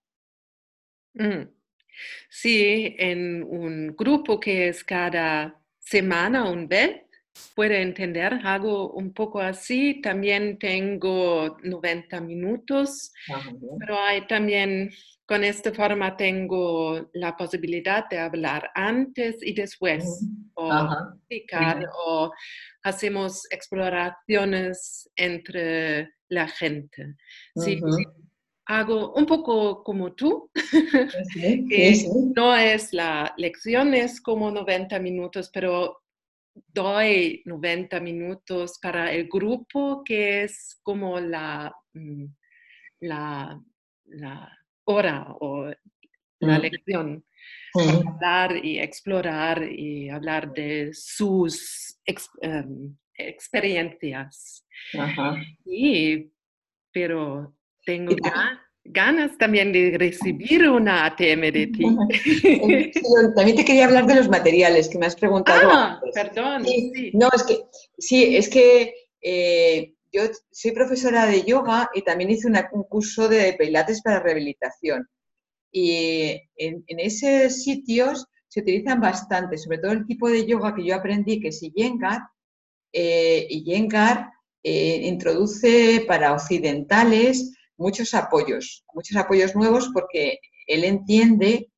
Mm. 1.14 1.48
Sí, 2.28 2.94
en 2.98 3.42
un 3.42 3.94
grupo 3.96 4.38
que 4.38 4.68
es 4.68 4.84
cada 4.84 5.60
semana 5.78 6.50
un 6.50 6.68
vez, 6.68 7.02
puede 7.54 7.82
entender, 7.82 8.40
hago 8.44 8.92
un 8.92 9.12
poco 9.12 9.40
así, 9.40 10.00
también 10.00 10.58
tengo 10.58 11.56
90 11.62 12.20
minutos, 12.20 13.12
pero 13.78 13.98
hay 13.98 14.26
también 14.26 14.90
con 15.26 15.42
esta 15.42 15.72
forma 15.72 16.16
tengo 16.16 17.10
la 17.14 17.36
posibilidad 17.36 18.08
de 18.08 18.18
hablar 18.18 18.70
antes 18.74 19.42
y 19.42 19.54
después, 19.54 20.04
o 20.54 20.70
explicar, 21.28 21.84
o 22.06 22.30
hacemos 22.82 23.42
exploraciones 23.50 25.10
entre 25.16 26.12
la 26.28 26.46
gente. 26.46 27.16
Sí, 27.56 27.80
hago 28.66 29.14
un 29.14 29.26
poco 29.26 29.82
como 29.82 30.12
tú, 30.14 30.50
no 32.36 32.56
es 32.56 32.92
la 32.92 33.34
lección, 33.36 33.94
es 33.94 34.20
como 34.20 34.50
90 34.50 34.98
minutos, 35.00 35.50
pero 35.52 36.02
doy 36.68 37.42
90 37.44 38.00
minutos 38.00 38.78
para 38.80 39.12
el 39.12 39.28
grupo 39.28 40.02
que 40.04 40.44
es 40.44 40.78
como 40.82 41.20
la, 41.20 41.74
mm, 41.92 42.24
la, 43.00 43.60
la 44.04 44.58
hora 44.84 45.26
o 45.40 45.70
la 46.40 46.58
mm. 46.58 46.62
lección. 46.62 47.24
Hablar 47.74 48.64
y 48.64 48.78
explorar 48.78 49.62
y 49.62 50.08
hablar 50.08 50.52
de 50.52 50.90
sus 50.94 52.00
em, 52.40 52.96
experiencias. 53.14 54.66
Y, 55.64 56.32
pero 56.90 57.54
tengo 57.84 58.14
ganas 58.16 58.65
también 59.38 59.72
de 59.72 59.96
recibir 59.98 60.68
una 60.68 61.06
ATM 61.06 61.52
de 61.52 61.66
ti. 61.66 61.84
también 63.36 63.56
te 63.56 63.64
quería 63.64 63.86
hablar 63.86 64.06
de 64.06 64.16
los 64.16 64.28
materiales 64.28 64.88
que 64.88 64.98
me 64.98 65.06
has 65.06 65.16
preguntado. 65.16 65.70
Ah, 65.70 66.00
perdón. 66.14 66.64
Sí, 66.64 67.10
No, 67.14 67.28
es 67.34 67.42
que, 67.42 67.58
sí, 67.98 68.36
es 68.36 68.48
que 68.48 68.94
eh, 69.20 69.94
yo 70.12 70.22
soy 70.50 70.72
profesora 70.72 71.26
de 71.26 71.42
yoga 71.42 71.90
y 71.94 72.02
también 72.02 72.30
hice 72.30 72.48
un 72.48 72.84
curso 72.84 73.28
de 73.28 73.54
pilates 73.58 74.02
para 74.02 74.20
rehabilitación. 74.20 75.08
Y 75.70 76.40
en, 76.56 76.84
esos 76.86 77.62
sitios 77.62 78.26
se 78.48 78.60
utilizan 78.60 79.00
bastante, 79.00 79.58
sobre 79.58 79.78
todo 79.78 79.92
el 79.92 80.06
tipo 80.06 80.28
de 80.30 80.46
yoga 80.46 80.74
que 80.74 80.84
yo 80.84 80.94
aprendí, 80.94 81.40
que 81.40 81.48
es 81.48 81.62
Iyengar, 81.62 82.20
eh, 82.92 83.46
y 83.50 83.58
Iyengar 83.58 84.30
eh, 84.62 85.00
introduce 85.04 86.04
para 86.08 86.32
occidentales 86.32 87.55
muchos 87.76 88.14
apoyos, 88.14 88.84
muchos 88.94 89.16
apoyos 89.16 89.54
nuevos 89.54 89.90
porque 89.92 90.38
él 90.66 90.84
entiende 90.84 91.68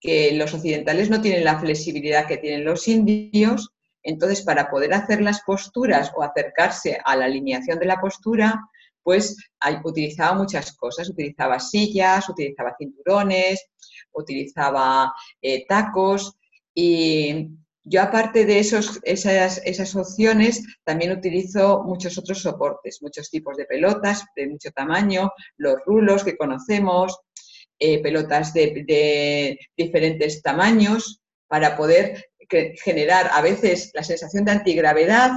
que 0.00 0.32
los 0.32 0.52
occidentales 0.52 1.10
no 1.10 1.20
tienen 1.20 1.44
la 1.44 1.60
flexibilidad 1.60 2.26
que 2.26 2.38
tienen 2.38 2.64
los 2.64 2.88
indios 2.88 3.72
entonces, 4.02 4.42
para 4.42 4.70
poder 4.70 4.92
hacer 4.94 5.20
las 5.20 5.42
posturas 5.42 6.12
o 6.16 6.22
acercarse 6.22 6.98
a 7.04 7.16
la 7.16 7.26
alineación 7.26 7.78
de 7.78 7.86
la 7.86 8.00
postura, 8.00 8.60
pues 9.02 9.36
utilizaba 9.84 10.34
muchas 10.34 10.76
cosas. 10.76 11.08
Utilizaba 11.08 11.60
sillas, 11.60 12.28
utilizaba 12.28 12.74
cinturones, 12.78 13.64
utilizaba 14.12 15.12
eh, 15.40 15.64
tacos 15.66 16.36
y 16.74 17.48
yo 17.84 18.02
aparte 18.02 18.44
de 18.44 18.58
esos, 18.58 19.00
esas, 19.02 19.60
esas, 19.64 19.94
opciones, 19.96 20.62
también 20.84 21.12
utilizo 21.12 21.82
muchos 21.84 22.16
otros 22.16 22.42
soportes, 22.42 23.02
muchos 23.02 23.30
tipos 23.30 23.56
de 23.56 23.64
pelotas 23.64 24.24
de 24.36 24.48
mucho 24.48 24.70
tamaño, 24.70 25.32
los 25.56 25.76
rulos 25.84 26.22
que 26.22 26.36
conocemos, 26.36 27.18
eh, 27.78 28.00
pelotas 28.00 28.54
de, 28.54 29.58
diferentes 29.76 30.40
tamaños 30.42 31.20
para 31.48 31.76
poder 31.76 32.26
generar 32.84 33.30
a 33.32 33.40
veces 33.40 33.90
la 33.94 34.04
sensación 34.04 34.44
de 34.44 34.52
antigravedad 34.52 35.32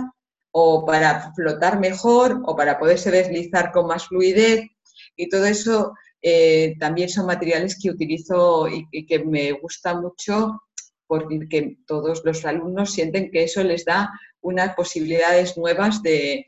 o 0.52 0.86
para 0.86 1.34
flotar 1.34 1.80
mejor 1.80 2.44
o 2.46 2.56
para 2.56 2.78
poderse 2.78 3.10
deslizar 3.10 3.72
con 3.72 3.88
más 3.88 4.08
fluidez. 4.08 4.68
Y 5.16 5.28
todo 5.30 5.46
eso 5.46 5.94
eh, 6.22 6.76
también 6.80 7.10
son 7.10 7.26
materiales 7.26 7.80
que 7.82 7.90
utilizo 7.90 8.68
y, 8.68 9.06
que 9.08 9.20
me 9.26 9.52
gusta 9.54 10.00
mucho 10.00 10.62
porque 11.08 11.78
todos 11.86 12.24
los 12.26 12.46
alumnos 12.46 12.94
sienten 12.94 13.32
que 13.32 13.44
eso 13.44 13.64
les 13.64 13.86
da 13.86 14.12
unas 14.42 14.76
posibilidades 14.76 15.58
nuevas 15.58 16.02
de, 16.02 16.48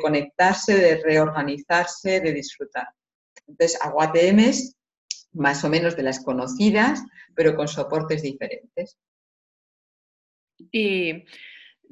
conectarse, 0.00 0.74
de 0.74 1.02
reorganizarse, 1.02 2.20
de 2.20 2.32
disfrutar. 2.32 2.88
Entonces, 3.46 3.78
hago 3.82 4.02
ATMs 4.02 4.76
más 5.32 5.62
o 5.64 5.68
menos 5.68 5.96
de 5.96 6.02
las 6.02 6.24
conocidas, 6.24 7.02
pero 7.34 7.54
con 7.54 7.68
soportes 7.68 8.22
diferentes. 8.22 8.96
Y 10.72 11.24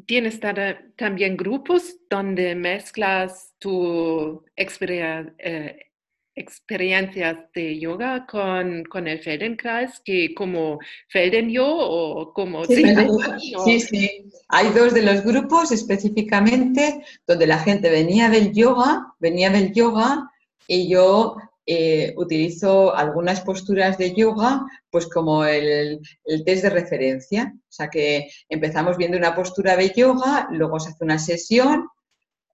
tienes 0.06 0.40
también 0.96 1.36
grupos 1.36 1.96
donde 2.08 2.54
mezclas 2.54 3.54
tu 3.58 4.44
eh, 4.56 5.78
experiencias 6.36 7.36
de 7.54 7.78
yoga 7.78 8.26
con, 8.26 8.84
con, 8.84 9.06
el 9.06 9.20
Feldenkrais, 9.20 10.00
que 10.04 10.34
como 10.34 10.78
Felden-Yo 11.08 11.66
o 11.66 12.32
como... 12.32 12.64
Sí, 12.64 12.84
sí, 13.64 13.80
sí, 13.80 14.30
Hay 14.48 14.70
dos 14.70 14.94
de 14.94 15.02
los 15.02 15.22
grupos 15.22 15.72
específicamente 15.72 17.04
donde 17.26 17.46
la 17.46 17.58
gente 17.58 17.90
venía 17.90 18.28
del 18.28 18.52
yoga, 18.52 19.14
venía 19.20 19.50
del 19.50 19.72
yoga 19.72 20.30
y 20.66 20.88
yo 20.88 21.36
eh, 21.66 22.12
utilizo 22.18 22.94
algunas 22.94 23.40
posturas 23.40 23.96
de 23.96 24.14
yoga, 24.14 24.66
pues 24.90 25.08
como 25.08 25.44
el, 25.44 26.00
test 26.44 26.64
de 26.64 26.70
referencia. 26.70 27.54
O 27.56 27.72
sea 27.72 27.88
que 27.88 28.28
empezamos 28.50 28.98
viendo 28.98 29.16
una 29.16 29.34
postura 29.34 29.76
de 29.76 29.90
yoga, 29.96 30.48
luego 30.50 30.78
se 30.78 30.90
hace 30.90 31.04
una 31.04 31.18
sesión 31.18 31.88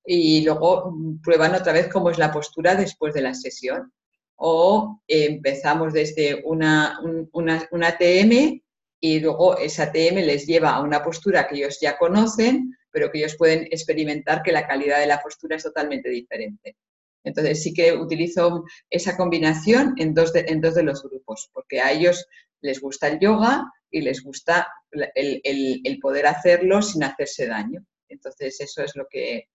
y 0.05 0.43
luego 0.45 0.95
prueban 1.23 1.55
otra 1.55 1.73
vez 1.73 1.89
cómo 1.89 2.11
es 2.11 2.19
la 2.19 2.33
postura 2.33 2.75
después 2.75 3.15
de 3.15 3.23
la 3.23 3.35
sesión. 3.35 3.93
O 4.37 5.03
empezamos 5.07 5.93
desde 5.93 6.43
una, 6.45 6.99
una 7.33 7.99
TM 7.99 8.63
y 9.01 9.21
luego 9.21 9.59
esa 9.59 9.93
TM 9.93 10.23
les 10.23 10.47
lleva 10.47 10.71
a 10.71 10.83
una 10.83 11.03
postura 11.03 11.47
que 11.47 11.57
ellos 11.57 11.79
ya 11.81 11.99
conocen, 11.99 12.77
pero 12.91 13.11
que 13.11 13.19
ellos 13.19 13.37
pueden 13.37 13.65
experimentar 13.71 14.43
que 14.43 14.53
la 14.53 14.67
calidad 14.67 15.01
de 15.01 15.07
la 15.07 15.21
postura 15.21 15.57
es 15.57 15.63
totalmente 15.63 16.09
diferente. 16.09 16.77
Entonces 17.25 17.63
sí 17.63 17.75
que 17.75 17.93
utilizo 17.93 18.65
esa 18.89 19.17
combinación 19.17 19.95
en 19.99 20.15
dos 20.15 20.33
de, 20.33 20.41
en 20.49 20.61
dos 20.61 20.75
de 20.75 20.83
los 20.83 21.03
grupos, 21.03 21.51
porque 21.53 21.81
a 21.81 21.93
ellos 21.93 22.27
les 22.61 22.81
gusta 22.81 23.09
el 23.09 23.19
yoga 23.19 23.71
y 23.91 24.03
les 24.03 24.23
gusta 24.23 24.69
el, 25.15 25.99
poder 26.01 26.27
hacerlo 26.27 26.83
sin 26.83 27.05
hacerse 27.05 27.47
daño. 27.47 27.85
Entonces 28.09 28.61
eso 28.61 28.83
es 28.83 28.97
lo 28.97 29.07
que 29.09 29.49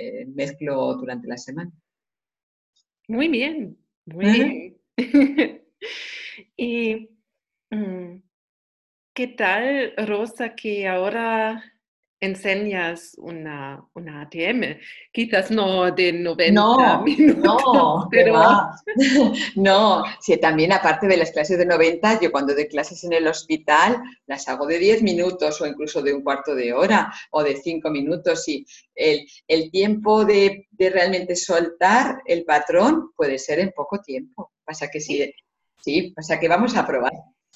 eh, 0.00 0.26
mezclo 0.26 0.94
durante 0.94 1.28
la 1.28 1.36
semana. 1.36 1.70
Muy 3.08 3.28
bien, 3.28 3.76
muy 4.06 4.24
bien. 4.24 4.80
y 6.56 7.10
mm, 7.70 8.22
¿qué 9.14 9.26
tal, 9.28 9.94
Rosa, 9.96 10.54
que 10.54 10.86
ahora 10.88 11.79
enseñas 12.20 13.14
una, 13.16 13.82
una 13.94 14.22
ATM, 14.22 14.78
quizás 15.10 15.50
no 15.50 15.90
de 15.90 16.12
90 16.12 16.52
no, 16.52 17.02
minutos, 17.02 17.42
no, 17.42 18.08
pero 18.10 18.34
no, 19.56 20.04
si 20.20 20.36
también 20.36 20.72
aparte 20.72 21.06
de 21.06 21.16
las 21.16 21.30
clases 21.30 21.56
de 21.58 21.64
90, 21.64 22.20
yo 22.20 22.30
cuando 22.30 22.54
doy 22.54 22.68
clases 22.68 23.02
en 23.04 23.14
el 23.14 23.26
hospital 23.26 24.02
las 24.26 24.46
hago 24.48 24.66
de 24.66 24.78
10 24.78 25.02
minutos 25.02 25.60
o 25.60 25.66
incluso 25.66 26.02
de 26.02 26.12
un 26.12 26.22
cuarto 26.22 26.54
de 26.54 26.74
hora 26.74 27.10
o 27.30 27.42
de 27.42 27.56
5 27.56 27.88
minutos 27.90 28.46
y 28.48 28.66
el, 28.94 29.26
el 29.48 29.70
tiempo 29.70 30.26
de, 30.26 30.68
de, 30.72 30.90
realmente 30.90 31.34
soltar 31.36 32.20
el 32.26 32.44
patrón 32.44 33.12
puede 33.16 33.38
ser 33.38 33.60
en 33.60 33.72
poco 33.72 34.00
tiempo. 34.02 34.52
Pasa 34.62 34.88
que 34.88 35.00
sí, 35.00 35.32
sí, 35.80 36.12
pasa 36.14 36.38
que 36.38 36.48
vamos 36.48 36.76
a 36.76 36.86
probar, 36.86 37.12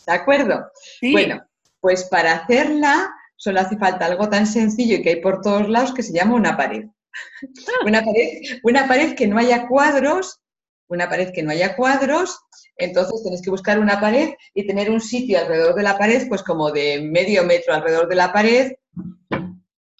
¿de 0.06 0.12
acuerdo? 0.12 0.70
Sí. 1.00 1.12
Bueno, 1.12 1.44
pues 1.80 2.04
para 2.04 2.32
hacerla 2.32 3.14
solo 3.36 3.60
hace 3.60 3.76
falta 3.76 4.06
algo 4.06 4.28
tan 4.28 4.46
sencillo 4.46 4.96
y 4.96 5.02
que 5.02 5.10
hay 5.10 5.20
por 5.20 5.40
todos 5.40 5.68
lados 5.68 5.92
que 5.92 6.02
se 6.02 6.12
llama 6.12 6.34
una 6.34 6.56
pared. 6.56 6.84
una 7.86 8.02
pared. 8.04 8.60
Una 8.62 8.88
pared 8.88 9.14
que 9.14 9.26
no 9.26 9.38
haya 9.38 9.66
cuadros, 9.68 10.40
una 10.88 11.08
pared 11.08 11.32
que 11.32 11.42
no 11.42 11.50
haya 11.50 11.76
cuadros, 11.76 12.38
entonces 12.76 13.22
tenéis 13.22 13.42
que 13.42 13.50
buscar 13.50 13.78
una 13.78 14.00
pared 14.00 14.34
y 14.54 14.66
tener 14.66 14.90
un 14.90 15.00
sitio 15.00 15.38
alrededor 15.38 15.74
de 15.74 15.82
la 15.82 15.96
pared, 15.96 16.28
pues 16.28 16.42
como 16.42 16.70
de 16.70 17.00
medio 17.00 17.44
metro 17.44 17.74
alrededor 17.74 18.08
de 18.08 18.16
la 18.16 18.32
pared, 18.32 18.72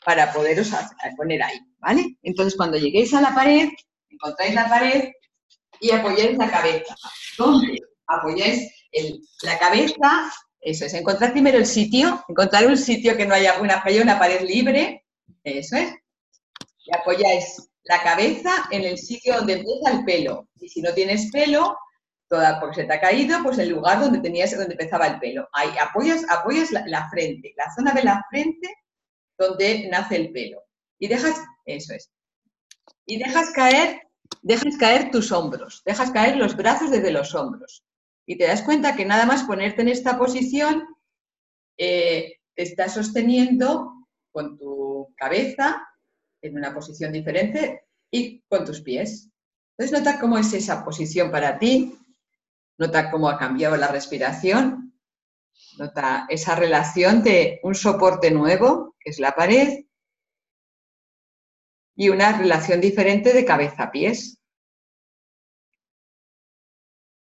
para 0.04 0.32
poderos 0.32 0.70
poner 1.16 1.42
ahí, 1.42 1.58
¿vale? 1.78 2.18
Entonces 2.22 2.56
cuando 2.56 2.76
lleguéis 2.76 3.14
a 3.14 3.20
la 3.20 3.34
pared, 3.34 3.68
encontráis 4.10 4.54
la 4.54 4.68
pared 4.68 5.12
y 5.80 5.90
apoyáis 5.90 6.36
la 6.36 6.50
cabeza. 6.50 6.94
¿Dónde? 7.38 7.78
Apoyáis 8.06 8.70
la 9.42 9.58
cabeza 9.58 10.32
eso 10.64 10.86
es, 10.86 10.94
encontrar 10.94 11.32
primero 11.32 11.58
el 11.58 11.66
sitio, 11.66 12.24
encontrar 12.26 12.66
un 12.66 12.78
sitio 12.78 13.14
que 13.18 13.26
no 13.26 13.34
haya 13.34 13.60
una, 13.60 13.84
una 14.02 14.18
pared 14.18 14.40
libre, 14.40 15.04
eso 15.44 15.76
es, 15.76 15.92
y 16.86 16.96
apoyáis 16.96 17.68
la 17.82 18.02
cabeza 18.02 18.50
en 18.70 18.84
el 18.84 18.96
sitio 18.96 19.36
donde 19.36 19.54
empieza 19.54 19.90
el 19.90 20.04
pelo. 20.06 20.48
Y 20.58 20.70
si 20.70 20.80
no 20.80 20.94
tienes 20.94 21.30
pelo, 21.30 21.76
toda, 22.28 22.58
porque 22.60 22.76
se 22.76 22.84
te 22.84 22.94
ha 22.94 23.00
caído, 23.00 23.42
pues 23.42 23.58
el 23.58 23.68
lugar 23.68 24.00
donde 24.00 24.20
tenías, 24.20 24.56
donde 24.56 24.72
empezaba 24.72 25.06
el 25.06 25.18
pelo. 25.18 25.46
Ahí 25.52 25.68
apoyas, 25.78 26.24
apoyas 26.30 26.70
la, 26.70 26.82
la 26.86 27.10
frente, 27.10 27.52
la 27.58 27.70
zona 27.74 27.92
de 27.92 28.02
la 28.02 28.24
frente 28.30 28.74
donde 29.36 29.86
nace 29.90 30.16
el 30.16 30.32
pelo. 30.32 30.62
Y 30.98 31.08
dejas, 31.08 31.42
eso 31.66 31.92
es. 31.92 32.10
Y 33.04 33.18
dejas 33.18 33.50
caer, 33.50 34.08
dejas 34.40 34.78
caer 34.78 35.10
tus 35.10 35.30
hombros, 35.30 35.82
dejas 35.84 36.10
caer 36.10 36.36
los 36.36 36.56
brazos 36.56 36.90
desde 36.90 37.10
los 37.10 37.34
hombros 37.34 37.84
y 38.26 38.36
te 38.36 38.46
das 38.46 38.62
cuenta 38.62 38.96
que 38.96 39.04
nada 39.04 39.26
más 39.26 39.44
ponerte 39.44 39.82
en 39.82 39.88
esta 39.88 40.18
posición, 40.18 40.86
eh, 41.76 42.40
te 42.54 42.62
estás 42.62 42.94
sosteniendo 42.94 43.92
con 44.32 44.56
tu 44.56 45.12
cabeza 45.16 45.86
en 46.40 46.56
una 46.56 46.72
posición 46.74 47.12
diferente 47.12 47.84
y 48.10 48.40
con 48.42 48.64
tus 48.64 48.80
pies. 48.80 49.30
Entonces 49.76 49.98
nota 49.98 50.20
cómo 50.20 50.38
es 50.38 50.52
esa 50.52 50.84
posición 50.84 51.30
para 51.30 51.58
ti, 51.58 51.98
nota 52.78 53.10
cómo 53.10 53.28
ha 53.28 53.38
cambiado 53.38 53.76
la 53.76 53.88
respiración, 53.88 54.94
nota 55.78 56.26
esa 56.28 56.54
relación 56.54 57.22
de 57.22 57.60
un 57.62 57.74
soporte 57.74 58.30
nuevo, 58.30 58.94
que 59.00 59.10
es 59.10 59.18
la 59.18 59.34
pared, 59.34 59.84
y 61.96 62.08
una 62.08 62.36
relación 62.36 62.80
diferente 62.80 63.32
de 63.32 63.44
cabeza 63.44 63.84
a 63.84 63.90
pies. 63.90 64.38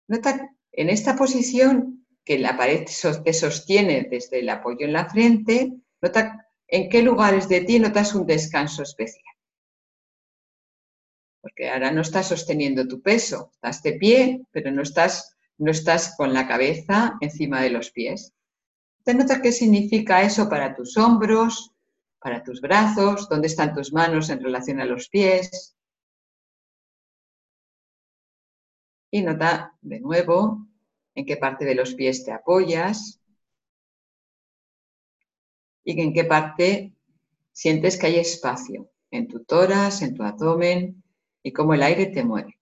Nota 0.08 0.50
en 0.74 0.90
esta 0.90 1.16
posición, 1.16 2.04
que 2.26 2.40
la 2.40 2.58
pared 2.58 2.86
te 3.24 3.34
sostiene 3.34 4.08
desde 4.10 4.40
el 4.40 4.50
apoyo 4.50 4.86
en 4.86 4.94
la 4.94 5.10
frente, 5.10 5.74
nota 6.02 6.48
en 6.68 6.90
qué 6.90 7.04
lugares 7.04 7.50
de 7.50 7.62
ti 7.62 7.80
notas 7.80 8.16
un 8.16 8.26
descanso 8.26 8.84
especial. 8.84 9.36
Porque 11.42 11.70
ahora 11.70 11.92
no 11.92 12.02
estás 12.02 12.30
sosteniendo 12.30 12.88
tu 12.88 13.02
peso, 13.02 13.52
estás 13.54 13.84
de 13.84 13.94
pie, 13.94 14.42
pero 14.52 14.72
no 14.72 14.82
estás, 14.82 15.36
no 15.58 15.72
estás 15.72 16.16
con 16.16 16.34
la 16.34 16.48
cabeza 16.48 17.18
encima 17.20 17.62
de 17.62 17.70
los 17.70 17.92
pies. 17.92 18.34
¿Te 19.04 19.14
nota 19.14 19.42
qué 19.42 19.52
significa 19.52 20.24
eso 20.24 20.48
para 20.48 20.74
tus 20.74 20.98
hombros, 20.98 21.74
para 22.20 22.42
tus 22.42 22.62
brazos? 22.62 23.28
¿Dónde 23.28 23.48
están 23.48 23.74
tus 23.74 23.92
manos 23.92 24.30
en 24.30 24.42
relación 24.42 24.80
a 24.80 24.86
los 24.86 25.10
pies? 25.10 25.76
Y 29.12 29.22
nota 29.22 29.78
de 29.82 30.00
nuevo 30.00 30.66
en 31.16 31.26
qué 31.26 31.38
parte 31.38 31.66
de 31.66 31.76
los 31.76 31.94
pies 31.94 32.24
te 32.24 32.32
apoyas 32.32 33.20
y 35.84 36.00
en 36.02 36.14
qué 36.14 36.24
parte 36.24 36.94
sientes 37.52 37.98
que 37.98 38.08
hay 38.08 38.20
espacio 38.20 38.90
en 39.12 39.28
tu 39.28 39.44
toras, 39.44 40.02
en 40.02 40.16
tu 40.16 40.24
abdomen 40.24 41.04
y 41.44 41.52
cómo 41.52 41.74
el 41.74 41.84
aire 41.84 42.08
te 42.08 42.24
mueve. 42.24 42.58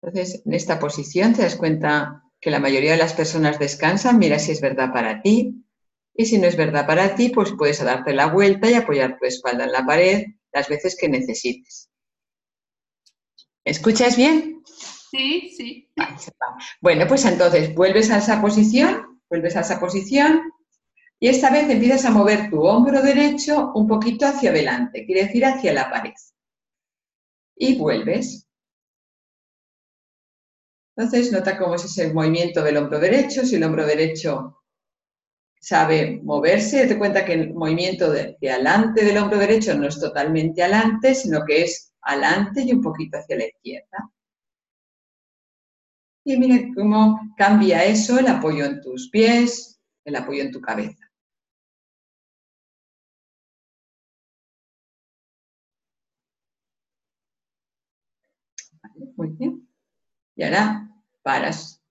Entonces, 0.00 0.42
en 0.44 0.54
esta 0.54 0.78
posición 0.80 1.32
te 1.32 1.42
das 1.42 1.56
cuenta 1.56 2.24
que 2.40 2.50
la 2.50 2.58
mayoría 2.58 2.92
de 2.92 2.96
las 2.98 3.14
personas 3.14 3.58
descansan, 3.58 4.18
mira 4.18 4.38
si 4.38 4.50
es 4.50 4.60
verdad 4.60 4.92
para 4.92 5.22
ti, 5.22 5.64
y 6.14 6.26
si 6.26 6.38
no 6.38 6.46
es 6.46 6.56
verdad 6.56 6.86
para 6.86 7.14
ti, 7.14 7.28
pues 7.28 7.52
puedes 7.56 7.82
darte 7.82 8.12
la 8.12 8.26
vuelta 8.26 8.68
y 8.68 8.74
apoyar 8.74 9.16
tu 9.18 9.26
espalda 9.26 9.64
en 9.64 9.72
la 9.72 9.86
pared 9.86 10.24
las 10.52 10.68
veces 10.68 10.96
que 11.00 11.08
necesites. 11.08 11.91
¿Escuchas 13.64 14.16
bien? 14.16 14.62
Sí, 15.10 15.52
sí. 15.56 15.88
Bueno, 16.80 17.06
pues 17.06 17.24
entonces 17.24 17.74
vuelves 17.74 18.10
a 18.10 18.18
esa 18.18 18.40
posición, 18.40 19.20
vuelves 19.28 19.56
a 19.56 19.60
esa 19.60 19.78
posición 19.78 20.40
y 21.20 21.28
esta 21.28 21.50
vez 21.50 21.68
empiezas 21.68 22.04
a 22.06 22.10
mover 22.10 22.50
tu 22.50 22.62
hombro 22.62 23.02
derecho 23.02 23.72
un 23.74 23.86
poquito 23.86 24.26
hacia 24.26 24.50
adelante, 24.50 25.04
quiere 25.06 25.24
decir 25.24 25.44
hacia 25.44 25.72
la 25.72 25.90
pared. 25.90 26.14
Y 27.56 27.76
vuelves. 27.78 28.46
Entonces 30.96 31.30
nota 31.30 31.58
cómo 31.58 31.76
es 31.76 31.84
ese 31.84 32.12
movimiento 32.12 32.62
del 32.62 32.76
hombro 32.76 32.98
derecho, 32.98 33.44
si 33.44 33.56
el 33.56 33.64
hombro 33.64 33.86
derecho 33.86 34.62
sabe 35.60 36.20
moverse, 36.24 36.86
te 36.88 36.98
cuenta 36.98 37.24
que 37.24 37.34
el 37.34 37.54
movimiento 37.54 38.10
de, 38.10 38.36
adelante 38.42 39.04
del 39.04 39.18
hombro 39.18 39.38
derecho 39.38 39.74
no 39.74 39.86
es 39.86 40.00
totalmente 40.00 40.62
adelante, 40.62 41.14
sino 41.14 41.44
que 41.44 41.62
es 41.62 41.91
adelante 42.02 42.62
y 42.62 42.72
un 42.72 42.82
poquito 42.82 43.18
hacia 43.18 43.36
la 43.36 43.46
izquierda. 43.46 44.10
Y 46.24 46.36
mira 46.36 46.56
cómo 46.74 47.20
cambia 47.36 47.84
eso, 47.84 48.18
el 48.18 48.28
apoyo 48.28 48.64
en 48.64 48.80
tus 48.80 49.08
pies, 49.10 49.80
el 50.04 50.16
apoyo 50.16 50.42
en 50.42 50.52
tu 50.52 50.60
cabeza. 50.60 51.12
muy 59.16 59.28
bien. 59.28 59.68
Y 60.36 60.42
ahora 60.42 60.88
paras, 61.22 61.82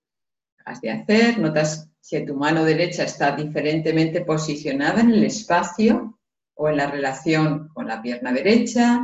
has 0.64 0.80
de 0.80 0.90
hacer, 0.90 1.38
notas 1.38 1.88
si 2.00 2.24
tu 2.26 2.34
mano 2.34 2.64
derecha 2.64 3.04
está 3.04 3.34
diferentemente 3.36 4.22
posicionada 4.22 5.00
en 5.00 5.12
el 5.12 5.24
espacio 5.24 6.18
o 6.54 6.68
en 6.68 6.76
la 6.76 6.90
relación 6.90 7.68
con 7.68 7.86
la 7.86 8.02
pierna 8.02 8.32
derecha 8.32 9.00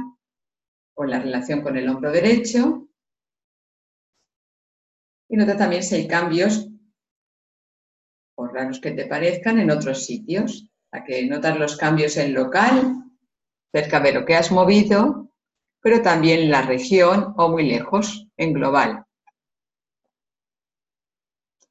o 0.99 1.05
la 1.05 1.21
relación 1.21 1.63
con 1.63 1.77
el 1.77 1.89
hombro 1.89 2.11
derecho. 2.11 2.89
Y 5.29 5.37
nota 5.37 5.57
también 5.57 5.85
si 5.85 5.95
hay 5.95 6.09
cambios, 6.09 6.69
por 8.35 8.53
raros 8.53 8.81
que 8.81 8.91
te 8.91 9.07
parezcan, 9.07 9.61
en 9.61 9.71
otros 9.71 10.05
sitios. 10.05 10.69
A 10.91 11.05
que 11.05 11.25
notas 11.27 11.59
los 11.59 11.77
cambios 11.77 12.17
en 12.17 12.35
local, 12.35 13.05
cerca 13.73 14.01
de 14.01 14.13
lo 14.13 14.25
que 14.25 14.35
has 14.35 14.51
movido, 14.51 15.31
pero 15.81 16.03
también 16.03 16.41
en 16.41 16.51
la 16.51 16.63
región 16.63 17.35
o 17.37 17.49
muy 17.49 17.69
lejos, 17.69 18.27
en 18.37 18.55
global. 18.55 19.05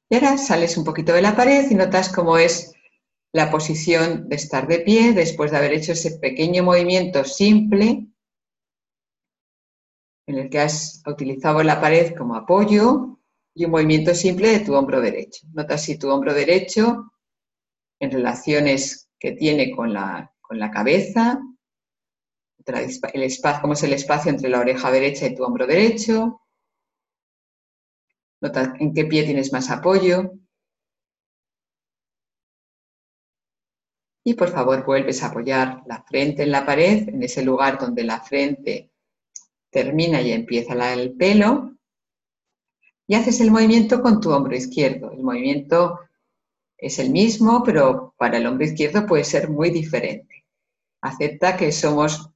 Y 0.08 0.14
ahora 0.14 0.38
sales 0.38 0.78
un 0.78 0.84
poquito 0.84 1.12
de 1.12 1.20
la 1.20 1.36
pared 1.36 1.68
y 1.70 1.74
notas 1.74 2.10
cómo 2.10 2.38
es 2.38 2.72
la 3.34 3.50
posición 3.50 4.28
de 4.28 4.36
estar 4.36 4.66
de 4.68 4.78
pie 4.78 5.12
después 5.12 5.50
de 5.50 5.58
haber 5.58 5.72
hecho 5.74 5.92
ese 5.92 6.18
pequeño 6.18 6.62
movimiento 6.62 7.24
simple 7.24 8.08
en 10.28 10.38
el 10.38 10.50
que 10.50 10.60
has 10.60 11.02
utilizado 11.06 11.62
la 11.62 11.80
pared 11.80 12.14
como 12.14 12.36
apoyo 12.36 13.18
y 13.54 13.64
un 13.64 13.70
movimiento 13.70 14.14
simple 14.14 14.48
de 14.50 14.60
tu 14.60 14.74
hombro 14.74 15.00
derecho. 15.00 15.46
Notas 15.54 15.82
si 15.82 15.98
tu 15.98 16.10
hombro 16.10 16.34
derecho, 16.34 17.12
en 17.98 18.10
relaciones 18.10 19.08
que 19.18 19.32
tiene 19.32 19.74
con 19.74 19.92
la, 19.92 20.32
con 20.40 20.58
la 20.58 20.70
cabeza, 20.70 21.40
el 22.66 23.22
espacio, 23.22 23.62
cómo 23.62 23.72
es 23.72 23.82
el 23.82 23.94
espacio 23.94 24.30
entre 24.30 24.50
la 24.50 24.60
oreja 24.60 24.90
derecha 24.90 25.26
y 25.26 25.34
tu 25.34 25.42
hombro 25.44 25.66
derecho, 25.66 26.42
Nota 28.40 28.72
en 28.78 28.94
qué 28.94 29.04
pie 29.04 29.24
tienes 29.24 29.52
más 29.52 29.68
apoyo. 29.68 30.30
Y 34.24 34.34
por 34.34 34.50
favor 34.50 34.84
vuelves 34.84 35.22
a 35.22 35.28
apoyar 35.28 35.82
la 35.86 36.04
frente 36.04 36.44
en 36.44 36.52
la 36.52 36.64
pared, 36.64 37.08
en 37.08 37.20
ese 37.22 37.42
lugar 37.42 37.80
donde 37.80 38.04
la 38.04 38.20
frente 38.20 38.92
termina 39.70 40.20
y 40.20 40.32
empieza 40.32 40.92
el 40.92 41.12
pelo. 41.12 41.76
Y 43.06 43.14
haces 43.14 43.40
el 43.40 43.50
movimiento 43.50 44.02
con 44.02 44.20
tu 44.20 44.30
hombro 44.30 44.54
izquierdo, 44.54 45.10
el 45.12 45.22
movimiento 45.22 46.00
es 46.76 46.98
el 46.98 47.10
mismo, 47.10 47.62
pero 47.64 48.14
para 48.16 48.38
el 48.38 48.46
hombro 48.46 48.64
izquierdo 48.64 49.06
puede 49.06 49.24
ser 49.24 49.48
muy 49.48 49.70
diferente. 49.70 50.46
Acepta 51.00 51.56
que 51.56 51.72
somos, 51.72 52.30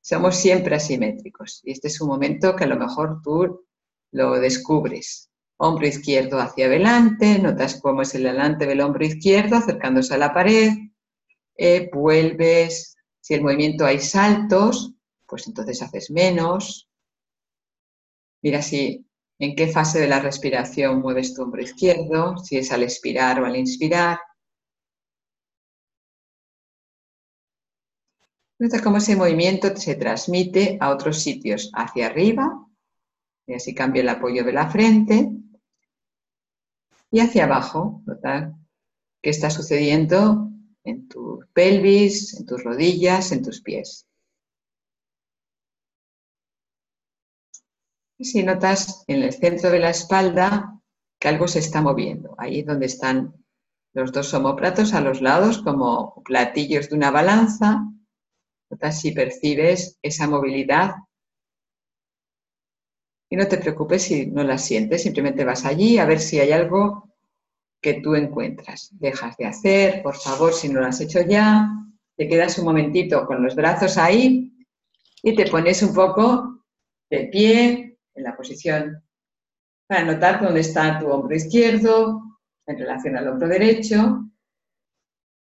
somos 0.00 0.36
siempre 0.36 0.76
asimétricos 0.76 1.60
y 1.64 1.72
este 1.72 1.88
es 1.88 2.00
un 2.00 2.08
momento 2.08 2.56
que 2.56 2.64
a 2.64 2.68
lo 2.68 2.76
mejor 2.76 3.22
tú 3.22 3.66
lo 4.12 4.32
descubres. 4.40 5.30
Hombro 5.58 5.86
izquierdo 5.86 6.38
hacia 6.38 6.66
adelante, 6.66 7.38
notas 7.38 7.80
cómo 7.80 8.02
es 8.02 8.14
el 8.14 8.26
adelante 8.26 8.66
del 8.66 8.80
hombro 8.80 9.04
izquierdo 9.04 9.56
acercándose 9.56 10.14
a 10.14 10.18
la 10.18 10.34
pared, 10.34 10.72
eh, 11.56 11.88
vuelves, 11.92 12.96
si 13.20 13.34
el 13.34 13.42
movimiento 13.42 13.86
hay 13.86 13.98
saltos, 14.00 14.92
pues 15.26 15.46
entonces 15.46 15.82
haces 15.82 16.10
menos. 16.10 16.88
Mira 18.42 18.62
si 18.62 19.06
en 19.38 19.54
qué 19.54 19.68
fase 19.68 20.00
de 20.00 20.08
la 20.08 20.20
respiración 20.20 21.00
mueves 21.00 21.34
tu 21.34 21.42
hombro 21.42 21.62
izquierdo, 21.62 22.38
si 22.38 22.56
es 22.56 22.72
al 22.72 22.82
expirar 22.82 23.40
o 23.40 23.46
al 23.46 23.56
inspirar. 23.56 24.18
Nota 28.58 28.82
cómo 28.82 28.96
ese 28.96 29.16
movimiento 29.16 29.76
se 29.76 29.96
transmite 29.96 30.78
a 30.80 30.90
otros 30.90 31.18
sitios, 31.18 31.70
hacia 31.74 32.06
arriba, 32.06 32.66
y 33.46 33.54
así 33.54 33.74
cambia 33.74 34.00
el 34.00 34.08
apoyo 34.08 34.44
de 34.44 34.52
la 34.52 34.70
frente, 34.70 35.30
y 37.10 37.20
hacia 37.20 37.44
abajo. 37.44 38.02
Nota 38.06 38.56
qué 39.20 39.30
está 39.30 39.50
sucediendo 39.50 40.50
en 40.84 41.06
tu 41.08 41.40
pelvis, 41.52 42.38
en 42.38 42.46
tus 42.46 42.64
rodillas, 42.64 43.32
en 43.32 43.42
tus 43.42 43.60
pies. 43.60 44.05
Si 48.24 48.42
notas 48.42 49.04
en 49.06 49.22
el 49.22 49.32
centro 49.32 49.70
de 49.70 49.78
la 49.78 49.90
espalda 49.90 50.80
que 51.18 51.28
algo 51.28 51.48
se 51.48 51.58
está 51.58 51.82
moviendo, 51.82 52.34
ahí 52.38 52.62
donde 52.62 52.86
están 52.86 53.34
los 53.94 54.12
dos 54.12 54.32
homóplatos 54.34 54.94
a 54.94 55.00
los 55.00 55.20
lados 55.20 55.62
como 55.62 56.22
platillos 56.24 56.90
de 56.90 56.96
una 56.96 57.10
balanza, 57.10 57.82
notas 58.70 59.00
si 59.00 59.12
percibes 59.12 59.98
esa 60.02 60.28
movilidad 60.28 60.96
y 63.28 63.36
no 63.36 63.48
te 63.48 63.58
preocupes 63.58 64.02
si 64.02 64.26
no 64.26 64.44
la 64.44 64.58
sientes, 64.58 65.02
simplemente 65.02 65.44
vas 65.44 65.64
allí 65.64 65.98
a 65.98 66.04
ver 66.04 66.20
si 66.20 66.38
hay 66.38 66.52
algo 66.52 67.14
que 67.82 67.94
tú 67.94 68.14
encuentras. 68.14 68.90
Dejas 68.92 69.36
de 69.36 69.46
hacer, 69.46 70.02
por 70.02 70.16
favor, 70.16 70.52
si 70.52 70.68
no 70.68 70.80
lo 70.80 70.86
has 70.86 71.00
hecho 71.00 71.20
ya, 71.22 71.68
te 72.16 72.28
quedas 72.28 72.58
un 72.58 72.64
momentito 72.64 73.26
con 73.26 73.42
los 73.42 73.54
brazos 73.54 73.98
ahí 73.98 74.52
y 75.22 75.34
te 75.34 75.46
pones 75.50 75.82
un 75.82 75.94
poco 75.94 76.64
de 77.10 77.24
pie, 77.32 77.85
en 78.16 78.24
la 78.24 78.36
posición 78.36 79.02
para 79.86 80.04
notar 80.04 80.42
dónde 80.42 80.60
está 80.60 80.98
tu 80.98 81.08
hombro 81.08 81.36
izquierdo 81.36 82.22
en 82.66 82.78
relación 82.78 83.16
al 83.16 83.28
hombro 83.28 83.46
derecho, 83.46 84.24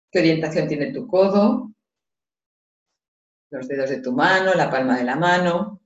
qué 0.09 0.19
orientación 0.19 0.67
tiene 0.67 0.93
tu 0.93 1.07
codo, 1.07 1.71
los 3.51 3.67
dedos 3.67 3.89
de 3.89 4.01
tu 4.01 4.13
mano, 4.13 4.53
la 4.53 4.69
palma 4.69 4.97
de 4.97 5.03
la 5.03 5.17
mano. 5.17 5.81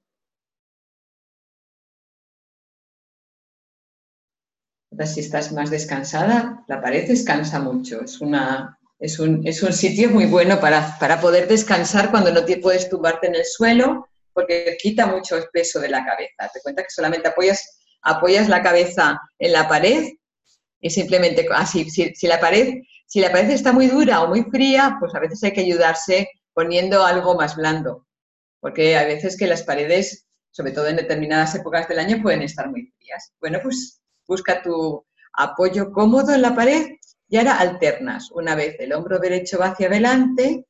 Si 5.05 5.19
estás 5.19 5.51
más 5.51 5.71
descansada, 5.71 6.63
la 6.67 6.81
pared 6.81 7.07
descansa 7.07 7.59
mucho. 7.59 8.01
Es, 8.01 8.21
una, 8.21 8.79
es, 8.97 9.19
un, 9.19 9.45
es 9.45 9.61
un 9.61 9.73
sitio 9.73 10.09
muy 10.09 10.25
bueno 10.25 10.59
para, 10.61 10.97
para 10.99 11.19
poder 11.19 11.47
descansar 11.49 12.11
cuando 12.11 12.31
no 12.31 12.45
te 12.45 12.57
puedes 12.57 12.88
tumbarte 12.88 13.27
en 13.27 13.35
el 13.35 13.45
suelo 13.45 14.07
porque 14.35 14.77
quita 14.79 15.07
mucho 15.07 15.37
el 15.37 15.45
peso 15.51 15.79
de 15.79 15.89
la 15.89 16.05
cabeza. 16.05 16.51
Te 16.53 16.59
cuenta 16.61 16.83
que 16.83 16.89
solamente 16.89 17.29
apoyas, 17.29 17.79
apoyas 18.01 18.49
la 18.49 18.61
cabeza 18.61 19.19
en 19.39 19.53
la 19.53 19.67
pared 19.67 20.09
y 20.81 20.89
simplemente 20.89 21.47
así, 21.55 21.89
si, 21.89 22.27
la 22.27 22.39
pared, 22.39 22.75
si 23.07 23.21
la 23.21 23.31
pared 23.31 23.49
está 23.49 23.71
muy 23.71 23.87
dura 23.87 24.21
o 24.21 24.27
muy 24.27 24.43
fría, 24.43 24.97
pues 24.99 25.15
a 25.15 25.19
veces 25.19 25.41
hay 25.43 25.53
que 25.53 25.61
ayudarse 25.61 26.29
poniendo 26.53 27.03
algo 27.03 27.35
más 27.35 27.55
blando, 27.55 28.05
porque 28.59 28.97
hay 28.97 29.07
veces 29.15 29.37
que 29.37 29.47
las 29.47 29.63
paredes, 29.63 30.27
sobre 30.51 30.73
todo 30.73 30.87
en 30.87 30.97
determinadas 30.97 31.55
épocas 31.55 31.87
del 31.87 31.99
año, 31.99 32.21
pueden 32.21 32.43
estar 32.43 32.69
muy 32.69 32.93
frías. 32.97 33.33
Bueno, 33.39 33.59
pues 33.63 34.01
busca 34.27 34.61
tu 34.61 35.05
apoyo 35.33 35.91
cómodo 35.91 36.33
en 36.33 36.41
la 36.41 36.53
pared 36.53 36.87
y 37.29 37.37
ahora 37.37 37.57
alternas. 37.57 38.29
Una 38.31 38.53
vez 38.53 38.75
el 38.79 38.93
hombro 38.93 39.17
derecho 39.17 39.57
va 39.57 39.67
hacia 39.67 39.87
adelante 39.87 40.65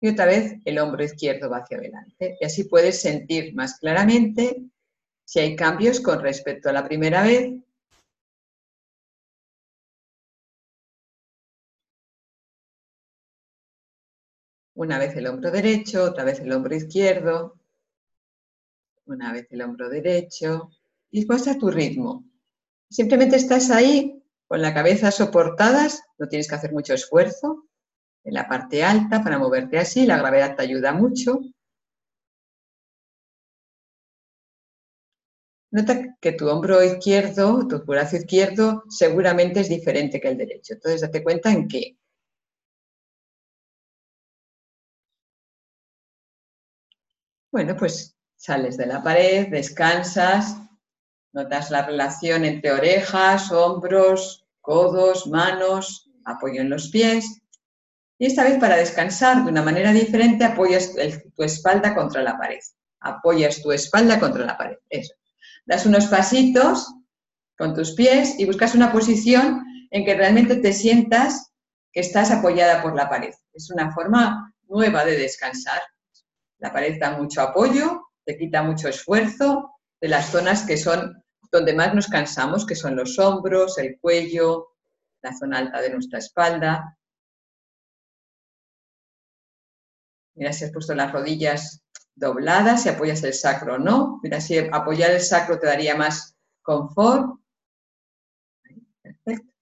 y 0.00 0.08
otra 0.08 0.26
vez 0.26 0.54
el 0.64 0.78
hombro 0.78 1.04
izquierdo 1.04 1.50
va 1.50 1.58
hacia 1.58 1.76
adelante. 1.76 2.36
Y 2.40 2.44
así 2.44 2.64
puedes 2.64 3.00
sentir 3.00 3.54
más 3.54 3.78
claramente 3.78 4.62
si 5.24 5.40
hay 5.40 5.54
cambios 5.54 6.00
con 6.00 6.20
respecto 6.20 6.68
a 6.70 6.72
la 6.72 6.84
primera 6.84 7.22
vez. 7.22 7.52
Una 14.74 14.98
vez 14.98 15.14
el 15.16 15.26
hombro 15.26 15.50
derecho, 15.50 16.04
otra 16.04 16.24
vez 16.24 16.40
el 16.40 16.50
hombro 16.52 16.74
izquierdo, 16.74 17.60
una 19.04 19.32
vez 19.32 19.46
el 19.50 19.60
hombro 19.60 19.90
derecho, 19.90 20.70
y 21.10 21.26
vas 21.26 21.46
a 21.48 21.58
tu 21.58 21.70
ritmo. 21.70 22.24
Simplemente 22.88 23.36
estás 23.36 23.70
ahí 23.70 24.22
con 24.46 24.62
la 24.62 24.72
cabeza 24.72 25.10
soportadas, 25.10 26.02
no 26.18 26.28
tienes 26.28 26.48
que 26.48 26.54
hacer 26.54 26.72
mucho 26.72 26.94
esfuerzo, 26.94 27.68
en 28.24 28.34
la 28.34 28.48
parte 28.48 28.82
alta 28.84 29.22
para 29.22 29.38
moverte 29.38 29.78
así, 29.78 30.06
la 30.06 30.18
gravedad 30.18 30.56
te 30.56 30.62
ayuda 30.62 30.92
mucho. 30.92 31.40
Nota 35.72 36.16
que 36.20 36.32
tu 36.32 36.48
hombro 36.48 36.82
izquierdo, 36.82 37.66
tu 37.68 37.78
brazo 37.84 38.16
izquierdo, 38.16 38.84
seguramente 38.88 39.60
es 39.60 39.68
diferente 39.68 40.20
que 40.20 40.28
el 40.28 40.36
derecho. 40.36 40.74
Entonces, 40.74 41.00
date 41.00 41.22
cuenta 41.22 41.50
en 41.52 41.68
qué. 41.68 41.96
Bueno, 47.52 47.76
pues 47.76 48.16
sales 48.36 48.76
de 48.76 48.86
la 48.86 49.02
pared, 49.02 49.48
descansas, 49.48 50.56
notas 51.32 51.70
la 51.70 51.86
relación 51.86 52.44
entre 52.44 52.72
orejas, 52.72 53.50
hombros, 53.52 54.46
codos, 54.60 55.26
manos, 55.26 56.10
apoyo 56.24 56.60
en 56.62 56.70
los 56.70 56.90
pies 56.90 57.39
y 58.20 58.26
esta 58.26 58.44
vez 58.44 58.58
para 58.58 58.76
descansar 58.76 59.42
de 59.44 59.50
una 59.50 59.62
manera 59.62 59.94
diferente 59.94 60.44
apoyas 60.44 60.92
tu 61.34 61.42
espalda 61.42 61.94
contra 61.94 62.22
la 62.22 62.36
pared. 62.36 62.58
Apoyas 63.00 63.62
tu 63.62 63.72
espalda 63.72 64.20
contra 64.20 64.44
la 64.44 64.58
pared. 64.58 64.76
Eso. 64.90 65.14
Das 65.64 65.86
unos 65.86 66.04
pasitos 66.04 66.94
con 67.56 67.74
tus 67.74 67.92
pies 67.92 68.38
y 68.38 68.44
buscas 68.44 68.74
una 68.74 68.92
posición 68.92 69.64
en 69.90 70.04
que 70.04 70.14
realmente 70.14 70.56
te 70.56 70.74
sientas 70.74 71.50
que 71.92 72.00
estás 72.00 72.30
apoyada 72.30 72.82
por 72.82 72.94
la 72.94 73.08
pared. 73.08 73.32
Es 73.54 73.70
una 73.70 73.90
forma 73.90 74.54
nueva 74.68 75.06
de 75.06 75.16
descansar. 75.16 75.80
La 76.58 76.74
pared 76.74 77.00
da 77.00 77.16
mucho 77.16 77.40
apoyo, 77.40 78.02
te 78.26 78.36
quita 78.36 78.62
mucho 78.62 78.88
esfuerzo 78.88 79.76
de 79.98 80.08
las 80.08 80.26
zonas 80.26 80.66
que 80.66 80.76
son 80.76 81.24
donde 81.50 81.72
más 81.72 81.94
nos 81.94 82.06
cansamos, 82.06 82.66
que 82.66 82.76
son 82.76 82.96
los 82.96 83.18
hombros, 83.18 83.78
el 83.78 83.98
cuello, 83.98 84.74
la 85.22 85.34
zona 85.34 85.56
alta 85.56 85.80
de 85.80 85.88
nuestra 85.88 86.18
espalda. 86.18 86.98
Mira 90.34 90.52
si 90.52 90.64
has 90.64 90.72
puesto 90.72 90.94
las 90.94 91.12
rodillas 91.12 91.82
dobladas, 92.14 92.82
si 92.82 92.88
apoyas 92.88 93.22
el 93.24 93.34
sacro 93.34 93.74
o 93.74 93.78
no. 93.78 94.20
Mira 94.22 94.40
si 94.40 94.58
apoyar 94.58 95.10
el 95.10 95.20
sacro 95.20 95.58
te 95.58 95.66
daría 95.66 95.96
más 95.96 96.36
confort. 96.62 97.40
Perfecto. 99.02 99.52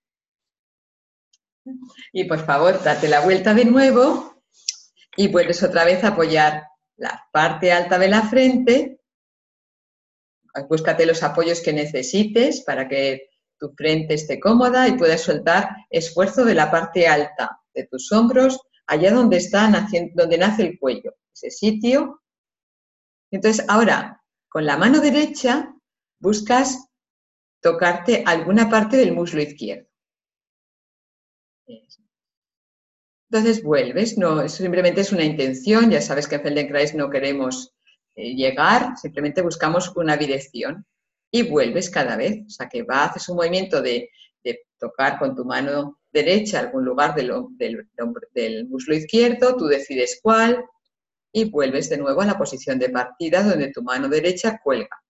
Y 2.12 2.24
por 2.24 2.44
favor, 2.44 2.82
date 2.82 3.08
la 3.08 3.20
vuelta 3.20 3.54
de 3.54 3.64
nuevo 3.64 4.42
y 5.16 5.28
vuelves 5.28 5.62
otra 5.62 5.84
vez 5.84 6.04
a 6.04 6.08
apoyar 6.08 6.64
la 6.96 7.26
parte 7.32 7.72
alta 7.72 7.98
de 7.98 8.08
la 8.08 8.22
frente. 8.22 9.00
Búscate 10.68 11.06
los 11.06 11.22
apoyos 11.22 11.60
que 11.60 11.72
necesites 11.72 12.62
para 12.62 12.88
que 12.88 13.28
tu 13.58 13.72
frente 13.76 14.14
esté 14.14 14.40
cómoda 14.40 14.88
y 14.88 14.96
puedas 14.96 15.20
soltar 15.20 15.68
esfuerzo 15.90 16.44
de 16.44 16.54
la 16.54 16.70
parte 16.70 17.06
alta 17.06 17.60
de 17.74 17.86
tus 17.86 18.10
hombros 18.12 18.60
allá 18.88 19.12
donde 19.12 19.36
está 19.36 19.70
donde 20.14 20.38
nace 20.38 20.62
el 20.62 20.78
cuello, 20.78 21.14
ese 21.32 21.50
sitio. 21.50 22.22
Entonces, 23.30 23.64
ahora, 23.68 24.22
con 24.48 24.66
la 24.66 24.76
mano 24.76 25.00
derecha 25.00 25.74
buscas 26.18 26.88
tocarte 27.60 28.24
alguna 28.26 28.68
parte 28.68 28.96
del 28.96 29.12
muslo 29.12 29.40
izquierdo. 29.40 29.86
Entonces 33.30 33.62
vuelves, 33.62 34.16
no, 34.16 34.48
simplemente 34.48 35.02
es 35.02 35.12
una 35.12 35.24
intención, 35.24 35.90
ya 35.90 36.00
sabes 36.00 36.26
que 36.26 36.36
en 36.36 36.42
Feldenkrais 36.42 36.94
no 36.94 37.10
queremos 37.10 37.74
eh, 38.16 38.34
llegar, 38.34 38.96
simplemente 38.96 39.42
buscamos 39.42 39.94
una 39.96 40.16
dirección 40.16 40.86
y 41.30 41.42
vuelves 41.42 41.90
cada 41.90 42.16
vez, 42.16 42.46
o 42.46 42.48
sea 42.48 42.70
que 42.70 42.84
va, 42.84 43.04
haces 43.04 43.28
un 43.28 43.36
movimiento 43.36 43.82
de 43.82 44.10
tocar 44.78 45.18
con 45.18 45.34
tu 45.34 45.44
mano 45.44 45.97
derecha 46.12 46.60
algún 46.60 46.84
lugar 46.84 47.14
del, 47.14 47.32
del, 48.34 48.68
muslo 48.68 48.94
izquierdo, 48.94 49.56
tú 49.56 49.66
decides 49.66 50.20
cuál 50.22 50.64
y 51.32 51.50
vuelves 51.50 51.88
de 51.90 51.98
nuevo 51.98 52.20
a 52.22 52.26
la 52.26 52.38
posición 52.38 52.78
de 52.78 52.90
partida 52.90 53.42
donde 53.42 53.72
tu 53.72 53.82
mano 53.82 54.08
derecha 54.08 54.60
cuelga. 54.62 55.02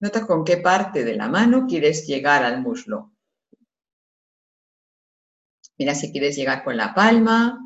Nota 0.00 0.26
con 0.26 0.44
qué 0.44 0.58
parte 0.58 1.04
de 1.04 1.16
la 1.16 1.28
mano 1.28 1.66
quieres 1.66 2.06
llegar 2.06 2.44
al 2.44 2.60
muslo. 2.62 3.12
Mira 5.76 5.94
si 5.94 6.12
quieres 6.12 6.36
llegar 6.36 6.62
con 6.64 6.76
la 6.76 6.94
palma, 6.94 7.58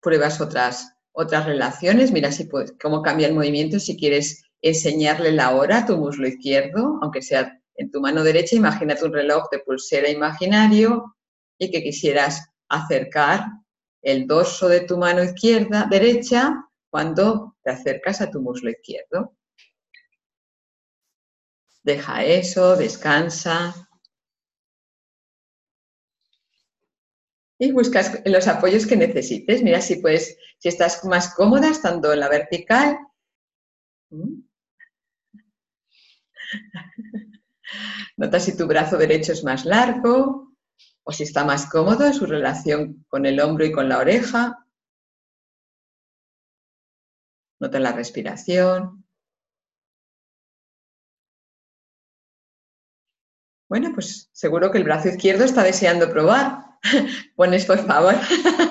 pruebas 0.00 0.40
otras, 0.40 0.95
otras 1.16 1.46
relaciones, 1.46 2.12
mira 2.12 2.30
si 2.30 2.44
puedes, 2.44 2.74
cómo 2.80 3.00
cambia 3.00 3.26
el 3.26 3.34
movimiento, 3.34 3.80
si 3.80 3.96
quieres 3.96 4.44
enseñarle 4.60 5.32
la 5.32 5.56
hora 5.56 5.78
a 5.78 5.86
tu 5.86 5.96
muslo 5.96 6.28
izquierdo, 6.28 6.98
aunque 7.00 7.22
sea 7.22 7.58
en 7.76 7.90
tu 7.90 8.02
mano 8.02 8.22
derecha, 8.22 8.54
imagínate 8.54 9.06
un 9.06 9.14
reloj 9.14 9.48
de 9.50 9.60
pulsera 9.60 10.10
imaginario 10.10 11.16
y 11.58 11.70
que 11.70 11.82
quisieras 11.82 12.50
acercar 12.68 13.46
el 14.02 14.26
dorso 14.26 14.68
de 14.68 14.80
tu 14.80 14.98
mano 14.98 15.24
izquierda, 15.24 15.88
derecha, 15.90 16.54
cuando 16.90 17.56
te 17.62 17.70
acercas 17.70 18.20
a 18.20 18.30
tu 18.30 18.42
muslo 18.42 18.70
izquierdo. 18.70 19.34
Deja 21.82 22.24
eso, 22.24 22.76
descansa. 22.76 23.85
Y 27.58 27.72
buscas 27.72 28.20
los 28.24 28.48
apoyos 28.48 28.86
que 28.86 28.96
necesites. 28.96 29.62
Mira 29.62 29.80
si 29.80 29.96
puedes, 29.96 30.36
si 30.58 30.68
estás 30.68 31.04
más 31.04 31.34
cómoda 31.34 31.70
estando 31.70 32.12
en 32.12 32.20
la 32.20 32.28
vertical. 32.28 32.98
¿Mm? 34.10 34.42
Nota 38.16 38.40
si 38.40 38.56
tu 38.56 38.66
brazo 38.66 38.96
derecho 38.96 39.32
es 39.32 39.44
más 39.44 39.64
largo 39.64 40.54
o 41.04 41.12
si 41.12 41.22
está 41.22 41.44
más 41.44 41.68
cómodo 41.70 42.06
en 42.06 42.14
su 42.14 42.26
relación 42.26 43.04
con 43.08 43.26
el 43.26 43.40
hombro 43.40 43.64
y 43.64 43.72
con 43.72 43.88
la 43.88 43.98
oreja. 43.98 44.66
Nota 47.60 47.80
la 47.80 47.92
respiración. 47.92 49.06
Bueno, 53.68 53.90
pues 53.94 54.30
seguro 54.32 54.70
que 54.70 54.78
el 54.78 54.84
brazo 54.84 55.08
izquierdo 55.08 55.44
está 55.44 55.62
deseando 55.62 56.10
probar. 56.10 56.65
Pones, 57.36 57.64
por 57.66 57.78
favor, 57.86 58.14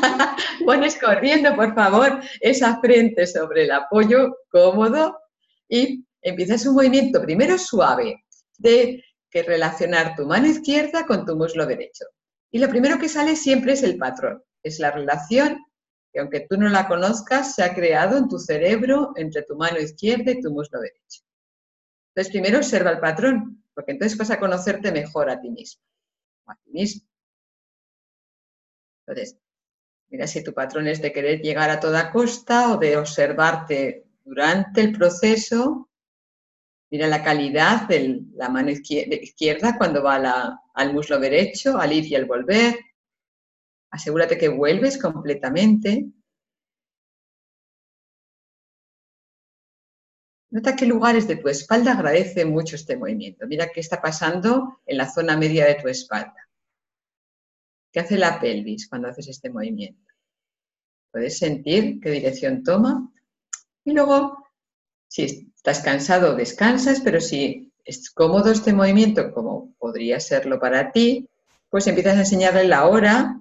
pones 0.66 0.98
corriendo, 1.00 1.56
por 1.56 1.74
favor, 1.74 2.22
esa 2.42 2.80
frente 2.80 3.28
sobre 3.28 3.64
el 3.64 3.72
apoyo 3.72 4.38
cómodo 4.50 5.18
y 5.68 6.06
empiezas 6.22 6.66
un 6.66 6.76
movimiento 6.76 7.22
primero 7.22 7.58
suave 7.58 8.24
de 8.58 9.04
que 9.30 9.44
relacionar 9.44 10.16
tu 10.16 10.26
mano 10.26 10.48
izquierda 10.48 11.06
con 11.06 11.26
tu 11.26 11.36
muslo 11.36 11.66
derecho. 11.66 12.06
Y 12.52 12.60
lo 12.60 12.70
primero 12.70 13.00
que 13.00 13.10
sale 13.10 13.36
siempre 13.36 13.74
es 13.74 13.84
el 13.84 13.98
patrón, 13.98 14.42
es 14.64 14.80
la 14.80 14.92
relación 14.92 15.60
que 16.14 16.22
aunque 16.22 16.48
tú 16.50 16.56
no 16.58 16.70
la 16.70 16.88
conozcas, 16.88 17.56
se 17.56 17.64
ha 17.64 17.74
creado 17.74 18.18
en 18.18 18.30
tu 18.30 18.40
cerebro 18.40 19.12
entre 19.18 19.42
tu 19.44 19.58
mano 19.58 19.80
izquierda 19.80 20.32
y 20.32 20.40
tu 20.40 20.50
muslo 20.50 20.80
derecho. 20.80 21.24
Entonces, 22.14 22.32
primero 22.32 22.60
observa 22.60 22.92
el 22.92 23.00
patrón, 23.00 23.66
porque 23.74 23.92
entonces 23.92 24.18
vas 24.18 24.32
a 24.32 24.40
conocerte 24.40 24.94
mejor 24.94 25.30
a 25.30 25.42
ti 25.42 25.50
mismo 25.50 25.82
a 26.48 26.56
ti 26.56 26.72
mismo. 26.72 27.08
Entonces, 29.08 29.38
mira 30.10 30.28
si 30.28 30.44
tu 30.44 30.54
patrón 30.54 30.88
es 30.88 31.02
de 31.02 31.12
querer 31.12 31.42
llegar 31.42 31.70
a 31.70 31.80
toda 31.80 32.12
costa 32.12 32.74
o 32.74 32.78
de 32.78 32.98
observarte 32.98 34.06
durante 34.24 34.82
el 34.82 34.92
proceso 34.92 35.90
Mira 36.92 37.08
la 37.08 37.24
calidad 37.24 37.88
de 37.88 38.22
la 38.36 38.48
mano 38.48 38.70
izquierda 38.70 39.78
cuando 39.78 40.04
va 40.04 40.62
al 40.74 40.94
muslo 40.94 41.20
derecho, 41.20 41.78
al 41.78 41.92
ir 41.92 42.06
y 42.06 42.16
al 42.16 42.26
volver. 42.26 42.80
Asegúrate 43.90 44.38
que 44.38 44.50
vuelves 44.50 44.98
completamente. 45.02 46.06
Nota 50.52 50.76
qué 50.76 50.86
lugares 50.86 51.28
de 51.28 51.36
tu 51.36 51.50
espalda 51.50 51.94
agradecen 51.94 52.50
mucho 52.50 52.76
este 52.78 52.96
movimiento. 52.96 53.46
Mira 53.48 53.70
qué 53.74 53.82
está 53.82 54.02
pasando 54.02 54.80
en 54.86 54.98
la 54.98 55.10
zona 55.10 55.36
media 55.36 55.66
de 55.66 55.76
tu 55.76 55.90
espalda. 55.90 56.45
¿Qué 57.96 58.02
hace 58.02 58.18
la 58.18 58.42
pelvis 58.42 58.90
cuando 58.90 59.08
haces 59.08 59.30
este 59.30 59.50
movimiento? 59.50 60.12
Puedes 61.14 61.38
sentir 61.38 62.02
qué 62.02 62.12
dirección 62.12 62.62
toma. 62.62 63.10
Y 63.86 63.94
luego, 63.94 64.38
si 65.08 65.50
estás 65.56 65.80
cansado, 65.80 66.36
descansas, 66.36 67.00
pero 67.00 67.22
si 67.22 67.72
es 67.86 68.10
cómodo 68.10 68.52
este 68.52 68.74
movimiento, 68.74 69.32
como 69.32 69.74
podría 69.76 70.20
serlo 70.20 70.60
para 70.60 70.92
ti, 70.92 71.30
pues 71.70 71.88
empiezas 71.88 72.18
a 72.18 72.20
enseñarle 72.20 72.68
la 72.68 72.86
hora 72.86 73.40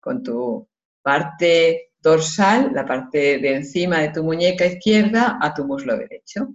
con 0.00 0.24
tu 0.24 0.68
parte 1.00 1.92
dorsal, 2.00 2.72
la 2.74 2.84
parte 2.84 3.38
de 3.38 3.54
encima 3.54 4.00
de 4.00 4.08
tu 4.08 4.24
muñeca 4.24 4.66
izquierda, 4.66 5.38
a 5.40 5.54
tu 5.54 5.64
muslo 5.68 5.96
derecho. 5.96 6.52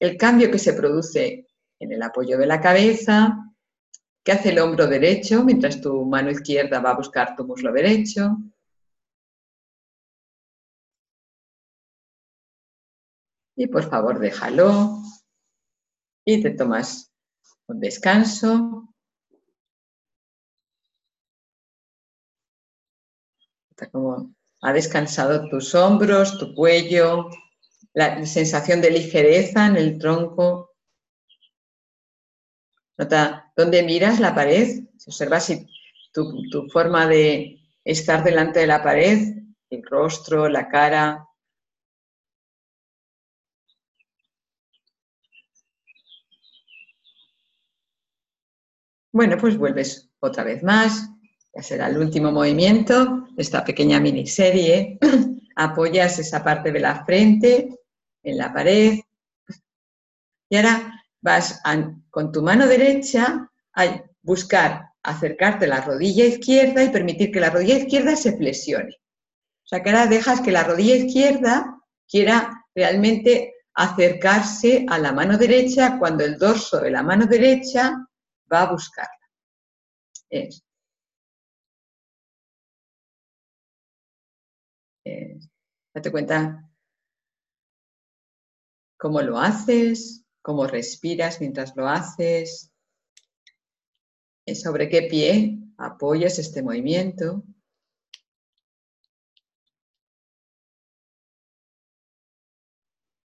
El 0.00 0.16
cambio 0.16 0.50
que 0.50 0.58
se 0.58 0.72
produce 0.72 1.46
en 1.78 1.92
el 1.92 2.02
apoyo 2.02 2.36
de 2.38 2.46
la 2.46 2.60
cabeza, 2.60 3.51
que 4.24 4.32
hace 4.32 4.50
el 4.50 4.58
hombro 4.60 4.86
derecho 4.86 5.44
mientras 5.44 5.80
tu 5.80 6.04
mano 6.04 6.30
izquierda 6.30 6.80
va 6.80 6.90
a 6.90 6.96
buscar 6.96 7.34
tu 7.36 7.44
muslo 7.44 7.72
derecho, 7.72 8.38
y 13.56 13.66
por 13.66 13.88
favor 13.88 14.18
déjalo 14.18 14.98
y 16.24 16.42
te 16.42 16.50
tomas 16.50 17.12
un 17.66 17.80
descanso. 17.80 18.88
Está 23.70 23.90
como 23.90 24.34
ha 24.62 24.72
descansado 24.72 25.48
tus 25.48 25.74
hombros, 25.74 26.38
tu 26.38 26.54
cuello, 26.54 27.28
la 27.94 28.24
sensación 28.26 28.80
de 28.80 28.90
ligereza 28.90 29.66
en 29.66 29.76
el 29.76 29.98
tronco. 29.98 30.70
Nota 32.96 33.41
dónde 33.56 33.82
miras 33.82 34.20
la 34.20 34.34
pared. 34.34 34.84
Observa 35.06 35.40
si 35.40 35.66
tu, 36.12 36.48
tu 36.50 36.68
forma 36.68 37.06
de 37.06 37.60
estar 37.84 38.22
delante 38.22 38.60
de 38.60 38.66
la 38.66 38.82
pared, 38.82 39.34
el 39.70 39.82
rostro, 39.84 40.48
la 40.48 40.68
cara, 40.68 41.26
Bueno, 49.14 49.36
pues 49.36 49.58
vuelves 49.58 50.10
otra 50.20 50.42
vez 50.42 50.62
más, 50.62 51.10
ya 51.54 51.62
será 51.62 51.88
el 51.88 51.98
último 51.98 52.32
movimiento 52.32 53.26
de 53.32 53.42
esta 53.42 53.62
pequeña 53.62 54.00
miniserie. 54.00 54.98
Apoyas 55.56 56.18
esa 56.18 56.42
parte 56.42 56.72
de 56.72 56.80
la 56.80 57.04
frente 57.04 57.68
en 58.22 58.38
la 58.38 58.50
pared 58.54 59.00
y 60.48 60.56
ahora 60.56 61.01
vas 61.22 61.60
con 62.10 62.32
tu 62.32 62.42
mano 62.42 62.66
derecha 62.66 63.48
a 63.74 64.04
buscar 64.22 64.90
acercarte 65.02 65.66
la 65.66 65.80
rodilla 65.80 66.24
izquierda 66.24 66.84
y 66.84 66.90
permitir 66.90 67.32
que 67.32 67.40
la 67.40 67.50
rodilla 67.50 67.78
izquierda 67.78 68.14
se 68.16 68.36
flexione. 68.36 68.94
O 69.64 69.66
sea, 69.66 69.82
que 69.82 69.90
ahora 69.90 70.06
dejas 70.06 70.40
que 70.40 70.52
la 70.52 70.64
rodilla 70.64 70.96
izquierda 70.96 71.80
quiera 72.08 72.66
realmente 72.74 73.54
acercarse 73.74 74.84
a 74.88 74.98
la 74.98 75.12
mano 75.12 75.38
derecha 75.38 75.98
cuando 75.98 76.24
el 76.24 76.38
dorso 76.38 76.80
de 76.80 76.90
la 76.90 77.02
mano 77.02 77.26
derecha 77.26 78.06
va 78.52 78.62
a 78.62 78.72
buscarla. 78.72 79.10
date 85.94 86.10
cuenta 86.10 86.68
cómo 88.96 89.20
lo 89.20 89.38
haces, 89.38 90.21
cómo 90.42 90.66
respiras 90.66 91.40
mientras 91.40 91.74
lo 91.76 91.88
haces, 91.88 92.70
sobre 94.54 94.88
qué 94.88 95.02
pie 95.02 95.58
apoyas 95.78 96.38
este 96.38 96.62
movimiento. 96.62 97.44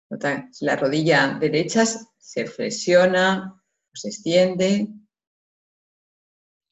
Nota, 0.10 0.50
la 0.62 0.76
rodilla 0.76 1.38
derecha 1.40 1.84
se 1.86 2.46
flexiona 2.46 3.62
o 3.92 3.96
se 3.96 4.10
extiende, 4.10 4.88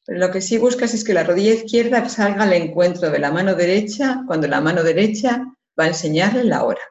lo 0.08 0.32
que 0.32 0.40
sí 0.40 0.58
buscas 0.58 0.94
es 0.94 1.04
que 1.04 1.14
la 1.14 1.26
rodilla 1.26 1.54
izquierda 1.54 2.08
salga 2.08 2.44
al 2.44 2.54
encuentro 2.54 3.10
de 3.10 3.20
la 3.20 3.30
mano 3.30 3.56
derecha 3.56 4.24
cuando 4.26 4.48
la 4.48 4.62
mano 4.62 4.82
derecha 4.82 5.44
va 5.78 5.84
a 5.84 5.88
enseñarle 5.90 6.46
la 6.46 6.64
hora. 6.64 6.82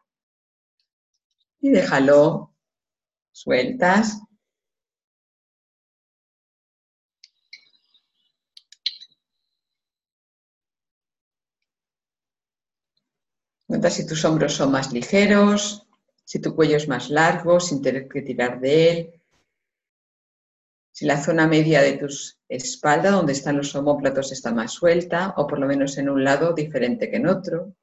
Y 1.61 1.71
déjalo, 1.71 2.55
sueltas. 3.37 4.21
Nota 13.69 13.91
si 13.91 14.07
tus 14.07 14.25
hombros 14.25 14.55
son 14.55 14.71
más 14.71 14.93
ligeros, 14.93 15.87
si 16.25 16.41
tu 16.41 16.55
cuello 16.55 16.77
es 16.77 16.89
más 16.89 17.11
largo 17.11 17.61
sin 17.61 17.83
tener 17.83 18.09
que 18.09 18.23
tirar 18.23 18.61
de 18.61 18.91
él 18.91 19.17
si 20.97 21.05
la 21.05 21.23
zona 21.23 21.47
media 21.47 21.83
de 21.83 21.99
tu 21.99 22.07
espalda, 22.49 23.11
donde 23.11 23.35
están 23.35 23.59
los 23.59 23.75
homóplatos, 23.75 24.33
está 24.33 24.55
más 24.55 24.73
suelta 24.73 25.35
o 25.37 25.47
por 25.47 25.59
lo 25.59 25.67
menos 25.67 25.99
en 25.99 26.09
un 26.09 26.25
lado 26.25 26.55
diferente 26.55 27.11
que 27.11 27.17
en 27.17 27.27
otro. 27.27 27.75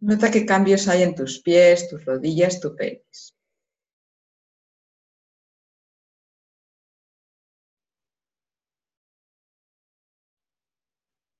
Nota 0.00 0.30
qué 0.30 0.46
cambios 0.46 0.88
hay 0.88 1.02
en 1.02 1.14
tus 1.14 1.40
pies, 1.42 1.88
tus 1.88 2.04
rodillas, 2.06 2.58
tu 2.58 2.74
pelvis. 2.74 3.34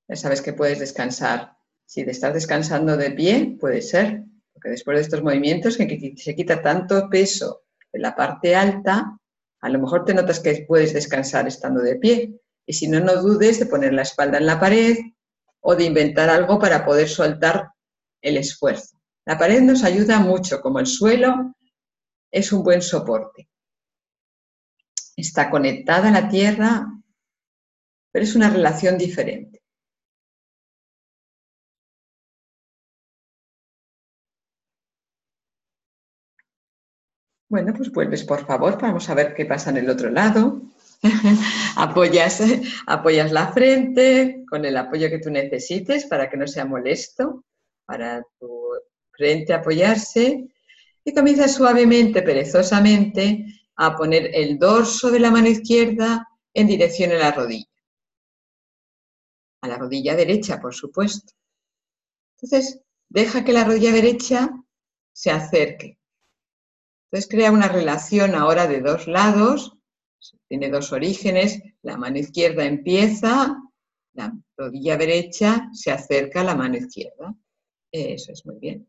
Ya 0.08 0.16
sabes 0.16 0.42
que 0.42 0.52
puedes 0.52 0.78
descansar. 0.78 1.56
Si 1.86 2.04
te 2.04 2.10
estás 2.10 2.34
descansando 2.34 2.96
de 2.96 3.12
pie, 3.12 3.56
puede 3.58 3.80
ser, 3.80 4.24
porque 4.52 4.70
después 4.70 4.98
de 4.98 5.02
estos 5.02 5.22
movimientos 5.22 5.76
que 5.78 6.14
se 6.16 6.34
quita 6.34 6.60
tanto 6.60 7.08
peso 7.08 7.62
de 7.92 8.00
la 8.00 8.14
parte 8.14 8.54
alta, 8.54 9.16
a 9.60 9.68
lo 9.68 9.78
mejor 9.78 10.04
te 10.04 10.12
notas 10.12 10.40
que 10.40 10.64
puedes 10.68 10.92
descansar 10.92 11.48
estando 11.48 11.80
de 11.80 11.96
pie. 11.96 12.40
Y 12.66 12.74
si 12.74 12.88
no, 12.88 13.00
no 13.00 13.22
dudes 13.22 13.58
de 13.58 13.66
poner 13.66 13.94
la 13.94 14.02
espalda 14.02 14.38
en 14.38 14.46
la 14.46 14.60
pared 14.60 14.98
o 15.60 15.74
de 15.74 15.84
inventar 15.84 16.28
algo 16.28 16.58
para 16.58 16.84
poder 16.84 17.08
soltar 17.08 17.70
el 18.22 18.36
esfuerzo. 18.36 19.00
La 19.24 19.38
pared 19.38 19.60
nos 19.60 19.84
ayuda 19.84 20.18
mucho, 20.18 20.60
como 20.60 20.80
el 20.80 20.86
suelo 20.86 21.54
es 22.30 22.52
un 22.52 22.62
buen 22.62 22.82
soporte. 22.82 23.48
Está 25.16 25.50
conectada 25.50 26.08
a 26.08 26.12
la 26.12 26.28
tierra, 26.28 26.86
pero 28.10 28.24
es 28.24 28.34
una 28.34 28.50
relación 28.50 28.96
diferente. 28.96 29.62
Bueno, 37.48 37.74
pues 37.74 37.90
vuelves 37.90 38.22
por 38.22 38.46
favor, 38.46 38.80
vamos 38.80 39.10
a 39.10 39.14
ver 39.14 39.34
qué 39.34 39.44
pasa 39.44 39.70
en 39.70 39.78
el 39.78 39.90
otro 39.90 40.08
lado. 40.08 40.62
apoyas, 41.76 42.40
apoyas 42.86 43.32
la 43.32 43.52
frente 43.52 44.44
con 44.48 44.64
el 44.64 44.76
apoyo 44.76 45.08
que 45.08 45.18
tú 45.18 45.30
necesites 45.30 46.06
para 46.06 46.30
que 46.30 46.36
no 46.36 46.46
sea 46.46 46.64
molesto, 46.64 47.44
para 47.90 48.22
tu 48.38 48.48
frente 49.10 49.52
apoyarse 49.52 50.48
y 51.04 51.14
comienzas 51.14 51.54
suavemente, 51.54 52.22
perezosamente, 52.22 53.44
a 53.76 53.96
poner 53.96 54.30
el 54.34 54.58
dorso 54.58 55.10
de 55.10 55.20
la 55.20 55.30
mano 55.30 55.48
izquierda 55.48 56.28
en 56.54 56.66
dirección 56.66 57.10
a 57.12 57.16
la 57.16 57.32
rodilla. 57.32 57.66
A 59.62 59.68
la 59.68 59.76
rodilla 59.76 60.14
derecha, 60.14 60.60
por 60.60 60.74
supuesto. 60.74 61.32
Entonces, 62.36 62.80
deja 63.08 63.44
que 63.44 63.52
la 63.52 63.64
rodilla 63.64 63.92
derecha 63.92 64.50
se 65.12 65.30
acerque 65.30 65.98
entonces 67.10 67.28
crea 67.28 67.50
una 67.50 67.66
relación 67.66 68.36
ahora 68.36 68.68
de 68.68 68.80
dos 68.80 69.08
lados, 69.08 69.76
tiene 70.46 70.68
dos 70.70 70.92
orígenes, 70.92 71.60
la 71.82 71.96
mano 71.96 72.18
izquierda 72.18 72.64
empieza, 72.64 73.56
la 74.12 74.32
rodilla 74.56 74.96
derecha 74.96 75.68
se 75.72 75.90
acerca 75.90 76.42
a 76.42 76.44
la 76.44 76.54
mano 76.54 76.76
izquierda. 76.76 77.34
Eso 77.92 78.32
es 78.32 78.46
muy 78.46 78.56
bien. 78.58 78.88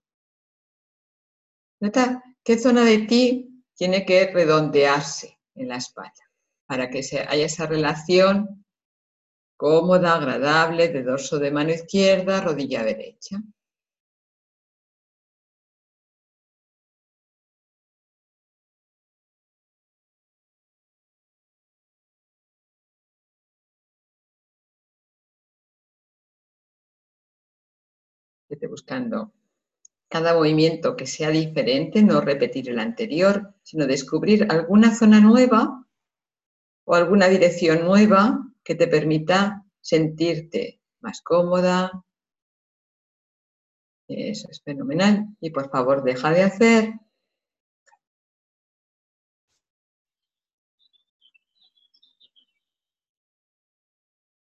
Nota 1.80 2.24
qué 2.44 2.58
zona 2.60 2.86
de 2.86 3.00
ti 3.00 3.64
tiene 3.74 4.06
que 4.06 4.28
redondearse 4.32 5.40
en 5.56 5.70
la 5.70 5.78
espalda 5.78 6.32
para 6.68 6.90
que 6.90 7.00
haya 7.28 7.46
esa 7.46 7.66
relación 7.66 8.66
cómoda, 9.58 10.16
agradable 10.16 10.90
de 10.90 11.04
dorso 11.04 11.40
de 11.40 11.52
mano 11.52 11.72
izquierda, 11.72 12.42
rodilla 12.42 12.84
derecha. 12.84 13.42
Buscando 28.68 29.34
cada 30.10 30.34
movimiento 30.34 30.96
que 30.98 31.08
sea 31.08 31.30
diferente, 31.30 32.04
no 32.04 32.20
repetir 32.20 32.70
el 32.70 32.80
anterior, 32.80 33.56
sino 33.64 33.88
descubrir 33.88 34.46
alguna 34.50 34.94
zona 34.94 35.22
nueva 35.22 35.88
o 36.84 36.96
alguna 36.96 37.28
dirección 37.30 37.86
nueva 37.86 38.46
que 38.64 38.76
te 38.76 38.88
permita 38.88 39.66
sentirte 39.80 40.82
más 41.00 41.22
cómoda. 41.22 42.04
Eso 44.08 44.50
es 44.52 44.62
fenomenal. 44.62 45.28
Y 45.40 45.52
por 45.52 45.70
favor, 45.70 46.04
deja 46.04 46.32
de 46.32 46.44
hacer. 46.44 46.94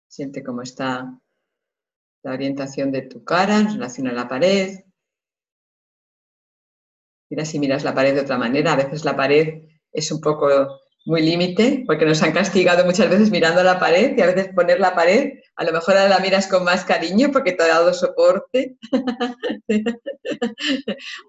Siente 0.07 0.43
cómo 0.43 0.61
está 0.61 1.19
la 2.23 2.33
orientación 2.33 2.91
de 2.91 3.03
tu 3.03 3.23
cara 3.23 3.59
en 3.59 3.73
relación 3.73 4.07
a 4.07 4.13
la 4.13 4.27
pared. 4.27 4.79
Mira 7.29 7.45
si 7.45 7.59
miras 7.59 7.83
la 7.83 7.93
pared 7.93 8.13
de 8.15 8.21
otra 8.21 8.37
manera. 8.37 8.73
A 8.73 8.77
veces 8.77 9.05
la 9.05 9.15
pared 9.15 9.63
es 9.91 10.11
un 10.11 10.21
poco 10.21 10.79
muy 11.05 11.21
límite, 11.21 11.83
porque 11.85 12.05
nos 12.05 12.23
han 12.23 12.31
castigado 12.31 12.85
muchas 12.85 13.09
veces 13.09 13.29
mirando 13.29 13.61
la 13.61 13.77
pared 13.77 14.17
y 14.17 14.21
a 14.21 14.27
veces 14.27 14.53
poner 14.55 14.79
la 14.79 14.95
pared, 14.95 15.33
a 15.57 15.65
lo 15.65 15.73
mejor 15.73 15.97
ahora 15.97 16.07
la 16.07 16.19
miras 16.19 16.47
con 16.47 16.63
más 16.63 16.85
cariño 16.85 17.29
porque 17.31 17.51
te 17.51 17.63
ha 17.63 17.67
dado 17.67 17.93
soporte. 17.93 18.77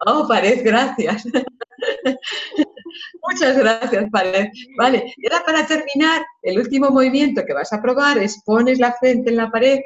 oh, 0.07 0.29
pared, 0.29 0.61
gracias. 0.65 1.25
Muchas 3.29 3.59
gracias, 3.59 4.05
pared. 4.13 4.47
Vale, 4.79 5.13
y 5.17 5.27
ahora 5.27 5.45
para 5.45 5.67
terminar, 5.67 6.25
el 6.43 6.61
último 6.61 6.91
movimiento 6.91 7.45
que 7.45 7.53
vas 7.53 7.73
a 7.73 7.83
probar 7.83 8.19
es 8.19 8.41
pones 8.45 8.79
la 8.79 8.93
frente 8.93 9.31
en 9.31 9.37
la 9.37 9.51
pared 9.51 9.81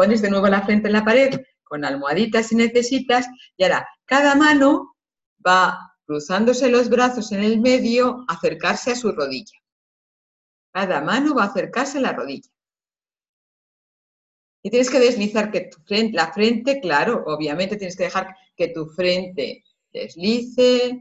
Pones 0.00 0.22
de 0.22 0.30
nuevo 0.30 0.48
la 0.48 0.62
frente 0.62 0.86
en 0.86 0.94
la 0.94 1.04
pared 1.04 1.42
con 1.62 1.84
almohaditas 1.84 2.46
si 2.46 2.56
necesitas 2.56 3.28
y 3.58 3.64
ahora 3.64 3.86
cada 4.06 4.34
mano 4.34 4.96
va 5.46 5.94
cruzándose 6.06 6.70
los 6.70 6.88
brazos 6.88 7.32
en 7.32 7.44
el 7.44 7.60
medio, 7.60 8.24
acercarse 8.26 8.92
a 8.92 8.96
su 8.96 9.12
rodilla. 9.12 9.58
Cada 10.72 11.02
mano 11.02 11.34
va 11.34 11.42
a 11.42 11.46
acercarse 11.48 11.98
a 11.98 12.00
la 12.00 12.14
rodilla. 12.14 12.48
Y 14.62 14.70
tienes 14.70 14.88
que 14.88 15.00
deslizar 15.00 15.50
que 15.50 15.68
tu 15.70 15.82
frente, 15.82 16.16
la 16.16 16.32
frente, 16.32 16.80
claro, 16.80 17.22
obviamente 17.26 17.76
tienes 17.76 17.94
que 17.94 18.04
dejar 18.04 18.34
que 18.56 18.68
tu 18.68 18.86
frente 18.86 19.64
deslice, 19.92 20.98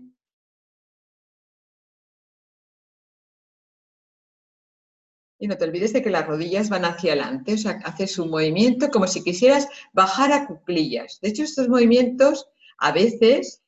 Y 5.40 5.48
no 5.48 5.58
te 5.58 5.64
olvides 5.64 5.94
de 5.94 6.04
que 6.04 6.10
las 6.10 6.28
rodillas 6.28 6.70
van 6.70 6.84
hacia 6.84 7.14
adelante, 7.14 7.54
o 7.54 7.58
sea, 7.58 7.80
haces 7.86 8.20
un 8.20 8.30
movimiento 8.30 8.90
como 8.90 9.08
si 9.08 9.24
quisieras 9.24 9.68
bajar 9.94 10.34
a 10.34 10.46
cuclillas. 10.46 11.20
De 11.22 11.30
hecho, 11.30 11.44
estos 11.44 11.70
movimientos 11.70 12.50
a 12.78 12.92
veces 12.92 13.62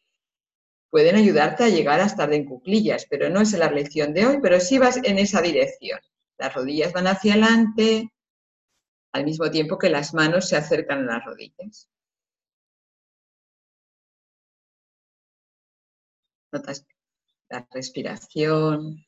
pueden 0.90 1.16
ayudarte 1.16 1.64
a 1.64 1.70
llegar 1.70 2.02
a 2.02 2.06
estar 2.06 2.32
en 2.34 2.46
cuclillas, 2.46 3.08
pero 3.10 3.30
no 3.30 3.40
es 3.42 3.54
la 3.54 3.72
lección 3.72 4.14
de 4.14 4.26
hoy, 4.26 4.40
pero 4.42 4.60
sí 4.60 4.78
vas 4.78 4.98
en 5.04 5.18
esa 5.18 5.42
dirección. 5.42 6.00
Las 6.38 6.54
rodillas 6.54 6.92
van 6.92 7.08
hacia 7.08 7.34
adelante 7.34 8.12
al 9.14 9.24
mismo 9.24 9.50
tiempo 9.50 9.78
que 9.78 9.90
las 9.90 10.14
manos 10.14 10.50
se 10.50 10.58
acercan 10.58 11.08
a 11.10 11.14
las 11.18 11.26
rodillas. 11.26 11.90
Notas 16.52 16.86
la 17.50 17.68
respiración. 17.72 19.06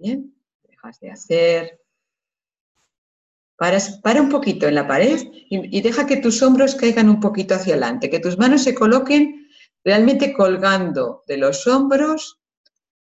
Bien, 0.00 0.34
dejas 0.68 0.98
de 1.00 1.10
hacer. 1.10 1.80
Para, 3.56 4.22
un 4.22 4.30
poquito 4.30 4.66
en 4.66 4.74
la 4.74 4.88
pared 4.88 5.20
y, 5.32 5.82
deja 5.82 6.06
que 6.06 6.16
tus 6.16 6.40
hombros 6.42 6.74
caigan 6.74 7.10
un 7.10 7.20
poquito 7.20 7.54
hacia 7.54 7.74
adelante, 7.74 8.08
que 8.08 8.18
tus 8.18 8.38
manos 8.38 8.62
se 8.62 8.74
coloquen 8.74 9.48
realmente 9.84 10.32
colgando 10.32 11.24
de 11.26 11.36
los 11.36 11.66
hombros 11.66 12.40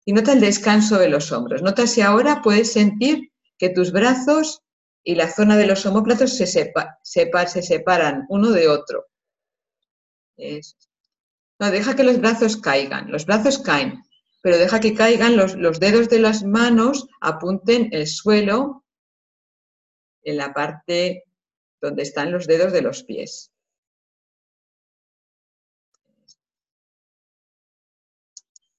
y 0.06 0.14
nota 0.14 0.32
el 0.32 0.40
descanso 0.40 0.98
de 0.98 1.10
los 1.10 1.34
hombros. 1.34 1.62
Nota 1.62 1.88
si 1.88 2.00
ahora 2.00 2.42
puedes 2.42 2.72
sentir 2.72 3.34
que 3.58 3.70
tus 3.70 3.92
brazos 3.92 4.62
y 5.04 5.16
la 5.16 5.30
zona 5.30 5.58
de 5.58 5.68
los 5.68 5.86
homóplatos 5.86 6.38
se, 6.38 6.48
se 6.48 7.62
separan 7.62 8.26
uno 8.30 8.52
de 8.52 8.70
otro. 8.70 9.08
No, 11.60 11.72
deja 11.72 11.98
que 11.98 12.04
los 12.04 12.20
brazos 12.22 12.56
caigan, 12.58 13.12
los 13.12 13.26
brazos 13.26 13.60
caen 13.60 14.05
pero 14.46 14.60
deja 14.60 14.80
que 14.80 14.94
caigan 14.94 15.38
los, 15.38 15.80
dedos 15.80 16.08
de 16.08 16.20
las 16.20 16.44
manos, 16.44 17.08
apunten 17.20 17.90
el 17.92 18.06
suelo 18.06 18.86
en 20.22 20.38
la 20.38 20.54
parte 20.54 21.24
donde 21.82 22.04
están 22.04 22.32
los 22.32 22.46
dedos 22.46 22.72
de 22.72 22.84
los 22.84 23.04
pies. 23.04 23.52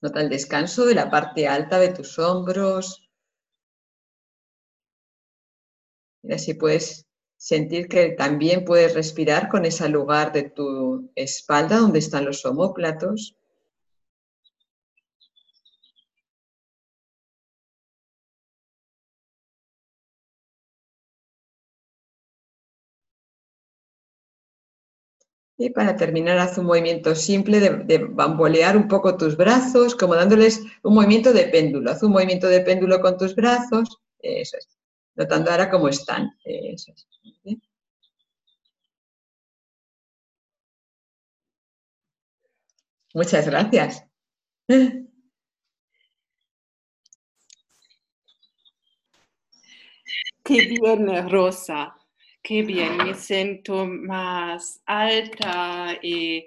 Nota 0.00 0.20
el 0.20 0.28
descanso 0.28 0.86
de 0.86 0.94
la 0.94 1.10
parte 1.10 1.48
alta 1.48 1.80
de 1.80 1.88
tus 1.88 2.16
hombros. 2.20 3.10
Mira 6.22 6.38
si 6.38 6.54
puedes 6.54 7.08
sentir 7.36 7.88
que 7.88 8.10
también 8.10 8.64
puedes 8.64 8.94
respirar 8.94 9.48
con 9.48 9.64
ese 9.64 9.88
lugar 9.88 10.32
de 10.32 10.44
tu 10.48 11.10
espalda 11.16 11.78
donde 11.78 11.98
están 11.98 12.24
los 12.24 12.46
homóplatos. 12.46 13.36
Y 25.58 25.70
para 25.70 25.96
terminar, 25.96 26.38
haz 26.38 26.58
un 26.58 26.66
movimiento 26.66 27.14
simple 27.14 27.60
de, 27.60 27.98
bambolear 27.98 28.76
un 28.76 28.88
poco 28.88 29.16
tus 29.16 29.36
brazos, 29.36 29.94
como 29.94 30.14
dándoles 30.14 30.62
un 30.82 30.94
movimiento 30.94 31.32
de 31.32 31.44
péndulo. 31.44 31.90
Haz 31.90 32.02
un 32.02 32.12
movimiento 32.12 32.46
de 32.46 32.60
péndulo 32.60 33.00
con 33.00 33.16
tus 33.16 33.34
brazos. 33.34 33.98
Eso 34.18 34.56
es. 34.58 34.68
Notando 35.14 35.50
ahora 35.50 35.70
cómo 35.70 35.88
están. 35.88 36.30
Eso 36.44 36.92
es. 36.92 37.06
Muchas 43.14 43.46
gracias. 43.46 44.04
Qué 44.68 45.06
bien, 50.44 51.30
Rosa. 51.30 51.96
Qué 52.46 52.62
bien, 52.62 52.96
me 52.98 53.12
siento 53.14 53.86
más 53.86 54.80
alta 54.86 55.98
y 56.00 56.46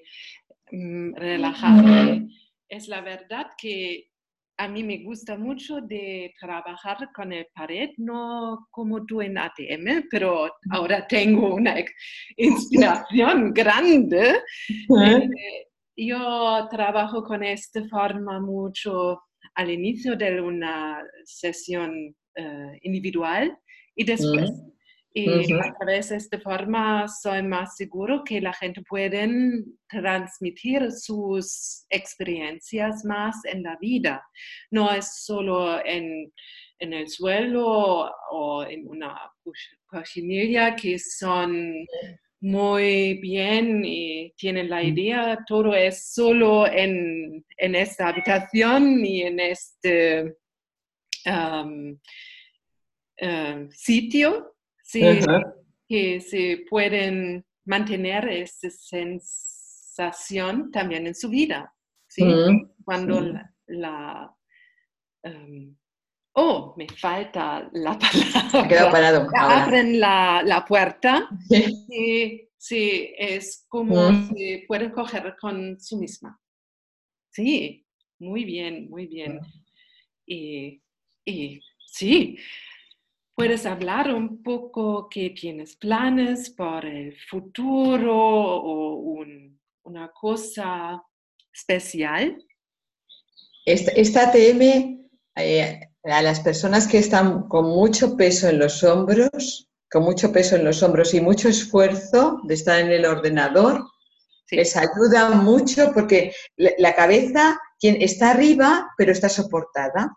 mm, 0.71 1.13
relajada. 1.13 2.21
Es 2.69 2.87
la 2.87 3.01
verdad 3.01 3.47
que 3.57 4.09
a 4.55 4.69
mí 4.69 4.81
me 4.81 5.03
gusta 5.03 5.37
mucho 5.37 5.81
de 5.81 6.33
trabajar 6.39 7.09
con 7.13 7.33
el 7.33 7.47
pared, 7.53 7.89
no 7.97 8.69
como 8.71 9.05
tú 9.05 9.21
en 9.21 9.37
ATM, 9.37 10.07
pero 10.09 10.49
ahora 10.71 11.05
tengo 11.05 11.55
una 11.55 11.75
inspiración 12.37 13.51
grande. 13.53 14.35
Eh, 14.69 15.29
yo 15.97 16.65
trabajo 16.71 17.25
con 17.25 17.43
esta 17.43 17.83
forma 17.89 18.39
mucho 18.39 19.19
al 19.55 19.69
inicio 19.69 20.15
de 20.15 20.39
una 20.39 21.03
sesión 21.25 22.15
eh, 22.35 22.79
individual 22.83 23.53
y 23.97 24.05
después. 24.05 24.49
Y 25.11 25.53
a 25.53 25.73
través 25.73 26.09
de 26.09 26.17
esta 26.17 26.39
forma 26.39 27.07
soy 27.07 27.41
más 27.41 27.75
seguro 27.75 28.23
que 28.23 28.39
la 28.39 28.53
gente 28.53 28.83
puede 28.87 29.27
transmitir 29.87 30.91
sus 30.91 31.85
experiencias 31.89 33.03
más 33.05 33.35
en 33.45 33.63
la 33.63 33.75
vida. 33.81 34.23
No 34.69 34.91
es 34.91 35.23
solo 35.23 35.83
en, 35.83 36.31
en 36.77 36.93
el 36.93 37.09
suelo 37.09 38.11
o 38.31 38.63
en 38.63 38.87
una 38.87 39.19
cochinilla 39.87 40.75
que 40.75 40.99
son 40.99 41.73
muy 42.41 43.15
bien 43.15 43.83
y 43.83 44.31
tienen 44.37 44.69
la 44.69 44.83
idea, 44.83 45.39
todo 45.45 45.73
es 45.73 46.13
solo 46.13 46.67
en, 46.67 47.43
en 47.57 47.75
esta 47.75 48.09
habitación 48.09 49.03
y 49.03 49.23
en 49.23 49.39
este 49.39 50.37
um, 51.25 51.99
uh, 53.21 53.69
sitio 53.71 54.55
sí, 54.89 55.03
que 55.87 56.19
se 56.19 56.65
pueden 56.69 57.45
mantener 57.65 58.27
esa 58.29 58.69
sensación 58.71 60.71
también 60.71 61.05
en 61.05 61.13
su 61.13 61.29
vida. 61.29 61.71
¿sí? 62.07 62.23
Cuando 62.83 63.21
la... 63.67 64.35
Em, 65.21 65.75
oh, 66.33 66.73
me 66.77 66.87
falta 66.87 67.69
la 67.73 67.99
palabra. 67.99 68.91
parado. 68.91 69.27
Abren 69.35 69.99
la, 69.99 70.41
la 70.43 70.65
puerta. 70.65 71.29
Sí. 71.49 72.47
sí, 72.57 73.13
es 73.17 73.65
como 73.69 74.11
se 74.27 74.65
pueden 74.67 74.91
coger 74.91 75.35
con 75.39 75.79
su 75.79 75.97
misma. 75.97 76.37
Sí, 77.31 77.85
muy 78.19 78.43
bien, 78.43 78.89
muy 78.89 79.07
bien. 79.07 79.39
Y, 80.25 80.81
y 81.25 81.61
sí, 81.85 82.37
¿Puedes 83.39 83.65
hablar 83.65 84.13
un 84.13 84.43
poco 84.43 85.07
qué 85.09 85.29
tienes 85.29 85.77
planes 85.77 86.49
para 86.49 86.89
el 86.89 87.15
futuro 87.29 88.13
o 88.13 89.23
una 89.83 90.11
cosa 90.11 91.01
especial? 91.53 92.45
Esta, 93.65 94.33
TM, 94.33 95.07
eh, 95.37 95.79
a 96.03 96.21
las 96.21 96.41
personas 96.41 96.85
que 96.85 96.97
están 96.97 97.47
con 97.47 97.67
mucho 97.69 98.17
peso 98.17 98.49
en 98.49 98.59
los 98.59 98.83
hombros, 98.83 99.69
con 99.89 100.03
mucho 100.03 100.33
peso 100.33 100.57
en 100.57 100.65
los 100.65 100.83
hombros 100.83 101.13
y 101.13 101.21
mucho 101.21 101.47
esfuerzo 101.47 102.41
de 102.43 102.55
estar 102.55 102.81
en 102.81 102.91
el 102.91 103.05
ordenador, 103.05 103.85
les 104.51 104.75
ayuda 104.75 105.29
mucho 105.29 105.93
porque 105.93 106.33
la 106.57 106.93
cabeza 106.93 107.57
está 107.81 108.31
arriba, 108.31 108.89
pero 108.97 109.13
está 109.13 109.29
soportada. 109.29 110.13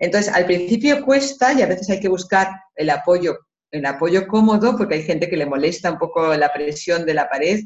Entonces, 0.00 0.32
al 0.34 0.46
principio 0.46 1.04
cuesta 1.04 1.52
y 1.52 1.62
a 1.62 1.66
veces 1.66 1.88
hay 1.90 2.00
que 2.00 2.08
buscar 2.08 2.48
el 2.74 2.88
apoyo, 2.88 3.38
el 3.70 3.84
apoyo 3.84 4.26
cómodo, 4.26 4.76
porque 4.76 4.94
hay 4.94 5.02
gente 5.02 5.28
que 5.28 5.36
le 5.36 5.46
molesta 5.46 5.92
un 5.92 5.98
poco 5.98 6.34
la 6.34 6.52
presión 6.52 7.04
de 7.04 7.14
la 7.14 7.28
pared, 7.28 7.60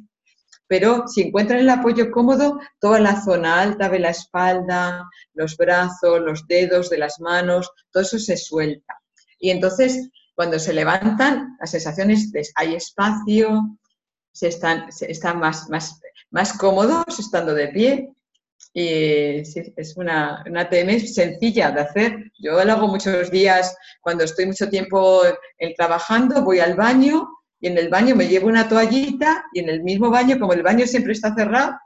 pero 0.66 1.06
si 1.06 1.22
encuentran 1.22 1.60
el 1.60 1.70
apoyo 1.70 2.10
cómodo, 2.10 2.58
toda 2.80 2.98
la 2.98 3.22
zona 3.22 3.60
alta 3.60 3.88
de 3.88 4.00
la 4.00 4.10
espalda, 4.10 5.04
los 5.34 5.56
brazos, 5.56 6.20
los 6.20 6.46
dedos 6.48 6.90
de 6.90 6.98
las 6.98 7.20
manos, 7.20 7.70
todo 7.92 8.02
eso 8.02 8.18
se 8.18 8.36
suelta. 8.36 8.98
Y 9.38 9.50
entonces, 9.50 10.10
cuando 10.34 10.58
se 10.58 10.72
levantan, 10.72 11.56
las 11.60 11.70
sensaciones 11.70 12.32
de 12.32 12.46
hay 12.56 12.74
espacio, 12.74 13.78
se 14.32 14.48
están, 14.48 14.86
están 14.88 15.38
más, 15.38 15.70
más, 15.70 16.00
más 16.30 16.52
cómodos 16.54 17.20
estando 17.20 17.54
de 17.54 17.68
pie 17.68 18.14
y 18.76 19.38
es 19.38 19.96
una, 19.96 20.42
una 20.48 20.68
TM 20.68 20.98
sencilla 20.98 21.70
de 21.70 21.80
hacer. 21.80 22.32
Yo 22.40 22.62
lo 22.64 22.72
hago 22.72 22.88
muchos 22.88 23.30
días 23.30 23.76
cuando 24.00 24.24
estoy 24.24 24.46
mucho 24.46 24.68
tiempo 24.68 25.22
trabajando, 25.76 26.42
voy 26.42 26.58
al 26.58 26.74
baño 26.74 27.28
y 27.60 27.68
en 27.68 27.78
el 27.78 27.88
baño 27.88 28.16
me 28.16 28.26
llevo 28.26 28.48
una 28.48 28.68
toallita 28.68 29.44
y 29.52 29.60
en 29.60 29.68
el 29.68 29.84
mismo 29.84 30.10
baño, 30.10 30.40
como 30.40 30.52
el 30.52 30.64
baño 30.64 30.86
siempre 30.86 31.12
está 31.12 31.32
cerrado, 31.36 31.78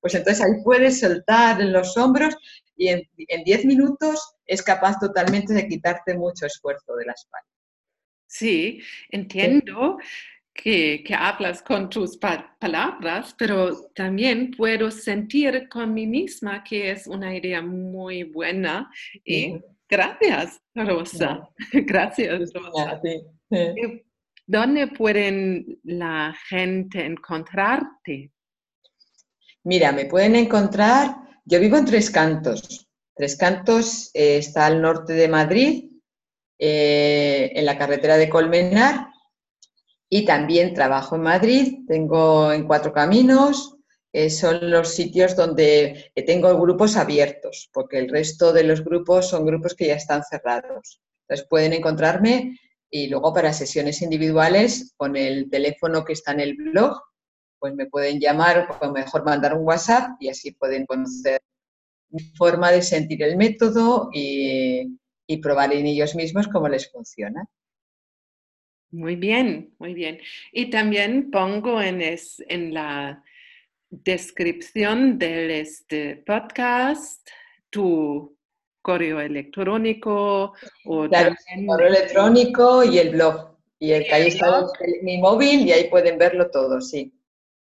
pues 0.00 0.14
entonces 0.14 0.42
ahí 0.42 0.52
puedes 0.64 1.00
soltar 1.00 1.60
en 1.60 1.70
los 1.70 1.96
hombros 1.98 2.34
y 2.76 2.88
en 2.88 3.44
10 3.44 3.66
minutos 3.66 4.34
es 4.46 4.62
capaz 4.62 4.98
totalmente 4.98 5.52
de 5.52 5.68
quitarte 5.68 6.14
mucho 6.14 6.46
esfuerzo 6.46 6.96
de 6.96 7.04
la 7.04 7.12
espalda. 7.12 7.46
Sí, 8.26 8.82
entiendo 9.10 9.98
que, 10.54 11.04
hablas 11.16 11.62
con 11.62 11.88
tus 11.88 12.18
palabras, 12.18 13.34
pero 13.38 13.88
también 13.94 14.50
puedo 14.50 14.90
sentir 14.90 15.68
con 15.68 15.94
mí 15.94 16.06
misma 16.06 16.62
que 16.62 16.90
es 16.90 17.06
una 17.06 17.36
idea 17.36 17.62
muy 17.62 18.24
buena. 18.24 18.90
Y 19.24 19.60
gracias, 19.88 20.60
Rosa. 20.74 21.48
Gracias, 21.72 22.52
Rosa. 22.52 23.00
¿Dónde 24.46 24.88
pueden 24.88 25.80
la 25.84 26.34
gente 26.48 27.04
encontrarte? 27.04 28.30
Mira, 29.64 29.92
me 29.92 30.06
pueden 30.06 30.34
encontrar, 30.34 31.14
yo 31.44 31.60
vivo 31.60 31.76
en 31.76 31.84
Tres 31.84 32.10
Cantos. 32.10 32.88
Tres 33.14 33.36
Cantos 33.36 34.10
eh, 34.14 34.38
está 34.38 34.66
al 34.66 34.82
norte 34.82 35.12
de 35.12 35.28
Madrid, 35.28 35.92
eh, 36.58 37.52
en 37.54 37.64
la 37.64 37.78
carretera 37.78 38.16
de 38.16 38.28
Colmenar, 38.28 39.11
y 40.14 40.26
también 40.26 40.74
trabajo 40.74 41.16
en 41.16 41.22
Madrid, 41.22 41.86
tengo 41.88 42.52
en 42.52 42.66
Cuatro 42.66 42.92
Caminos, 42.92 43.78
eh, 44.12 44.28
son 44.28 44.70
los 44.70 44.90
sitios 44.90 45.34
donde 45.34 46.12
eh, 46.14 46.22
tengo 46.26 46.54
grupos 46.60 46.98
abiertos, 46.98 47.70
porque 47.72 47.96
el 47.96 48.10
resto 48.10 48.52
de 48.52 48.62
los 48.62 48.84
grupos 48.84 49.30
son 49.30 49.46
grupos 49.46 49.74
que 49.74 49.86
ya 49.86 49.94
están 49.94 50.22
cerrados. 50.22 51.00
Entonces 51.22 51.46
pueden 51.48 51.72
encontrarme 51.72 52.60
y 52.90 53.06
luego 53.06 53.32
para 53.32 53.54
sesiones 53.54 54.02
individuales 54.02 54.92
con 54.98 55.16
el 55.16 55.48
teléfono 55.48 56.04
que 56.04 56.12
está 56.12 56.32
en 56.32 56.40
el 56.40 56.56
blog, 56.56 57.00
pues 57.58 57.74
me 57.74 57.86
pueden 57.86 58.20
llamar 58.20 58.68
o 58.82 58.90
mejor 58.90 59.24
mandar 59.24 59.56
un 59.56 59.66
WhatsApp 59.66 60.10
y 60.20 60.28
así 60.28 60.52
pueden 60.52 60.84
conocer 60.84 61.40
mi 62.10 62.20
forma 62.36 62.70
de 62.70 62.82
sentir 62.82 63.22
el 63.22 63.38
método 63.38 64.10
y 64.12 65.38
probar 65.40 65.72
en 65.72 65.86
ellos 65.86 66.14
mismos 66.14 66.48
cómo 66.48 66.68
les 66.68 66.92
funciona. 66.92 67.48
Muy 68.92 69.16
bien, 69.16 69.74
muy 69.78 69.94
bien. 69.94 70.20
Y 70.52 70.68
también 70.68 71.30
pongo 71.30 71.80
en, 71.80 72.02
en 72.02 72.74
la 72.74 73.24
descripción 73.88 75.18
del 75.18 75.50
este 75.50 76.16
podcast 76.16 77.26
tu 77.70 78.36
correo 78.82 79.20
electrónico 79.20 80.52
o 80.84 81.08
claro, 81.08 81.34
el 81.56 81.66
correo 81.66 81.88
electrónico 81.88 82.84
y 82.84 82.98
el 82.98 83.10
blog. 83.10 83.56
Y 83.78 83.92
el, 83.92 84.12
ahí 84.12 84.28
está 84.28 84.66
mi 85.02 85.18
móvil 85.18 85.66
y 85.66 85.72
ahí 85.72 85.88
pueden 85.88 86.18
verlo 86.18 86.50
todo, 86.50 86.80
sí. 86.80 87.18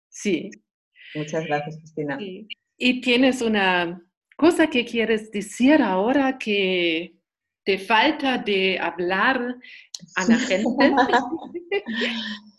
Sí. 0.09 0.49
Muchas 1.13 1.45
gracias, 1.45 1.77
Cristina. 1.77 2.17
Y 2.77 3.01
tienes 3.01 3.41
una 3.41 4.03
cosa 4.35 4.67
que 4.67 4.85
quieres 4.85 5.31
decir 5.31 5.81
ahora 5.83 6.37
que 6.39 7.20
falta 7.77 8.37
de 8.37 8.77
hablar 8.79 9.55
a 10.15 10.25
la 10.25 10.37
gente? 10.37 10.65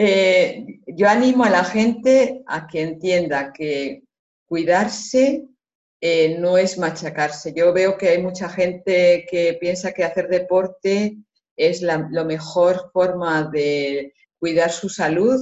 Eh, 0.00 0.78
yo 0.86 1.08
animo 1.08 1.42
a 1.42 1.50
la 1.50 1.64
gente 1.64 2.44
a 2.46 2.68
que 2.68 2.82
entienda 2.82 3.52
que 3.52 4.04
cuidarse 4.46 5.48
eh, 6.00 6.38
no 6.38 6.56
es 6.56 6.78
machacarse. 6.78 7.52
Yo 7.52 7.72
veo 7.72 7.98
que 7.98 8.10
hay 8.10 8.22
mucha 8.22 8.48
gente 8.48 9.26
que 9.28 9.58
piensa 9.60 9.90
que 9.90 10.04
hacer 10.04 10.28
deporte 10.28 11.18
es 11.56 11.82
la 11.82 11.98
mejor 11.98 12.92
forma 12.92 13.50
de 13.50 14.14
cuidar 14.38 14.70
su 14.70 14.88
salud 14.88 15.40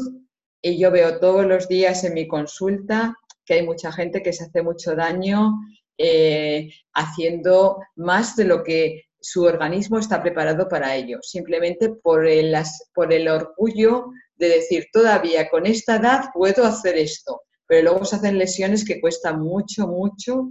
y 0.62 0.78
yo 0.78 0.90
veo 0.90 1.20
todos 1.20 1.44
los 1.44 1.68
días 1.68 2.02
en 2.04 2.14
mi 2.14 2.26
consulta 2.26 3.14
que 3.44 3.54
hay 3.54 3.62
mucha 3.62 3.92
gente 3.92 4.22
que 4.22 4.32
se 4.32 4.44
hace 4.44 4.62
mucho 4.62 4.96
daño 4.96 5.52
eh, 5.98 6.70
haciendo 6.92 7.78
más 7.96 8.36
de 8.36 8.44
lo 8.44 8.62
que 8.62 9.04
su 9.20 9.42
organismo 9.42 9.98
está 9.98 10.22
preparado 10.22 10.68
para 10.68 10.94
ello, 10.94 11.18
simplemente 11.22 11.88
por 11.88 12.26
el, 12.26 12.54
por 12.94 13.12
el 13.12 13.28
orgullo 13.28 14.06
de 14.36 14.48
decir, 14.48 14.86
todavía 14.92 15.48
con 15.48 15.66
esta 15.66 15.96
edad 15.96 16.26
puedo 16.32 16.64
hacer 16.64 16.96
esto, 16.96 17.42
pero 17.66 17.82
luego 17.82 18.04
se 18.04 18.16
hacen 18.16 18.38
lesiones 18.38 18.84
que 18.84 19.00
cuesta 19.00 19.32
mucho, 19.32 19.88
mucho 19.88 20.50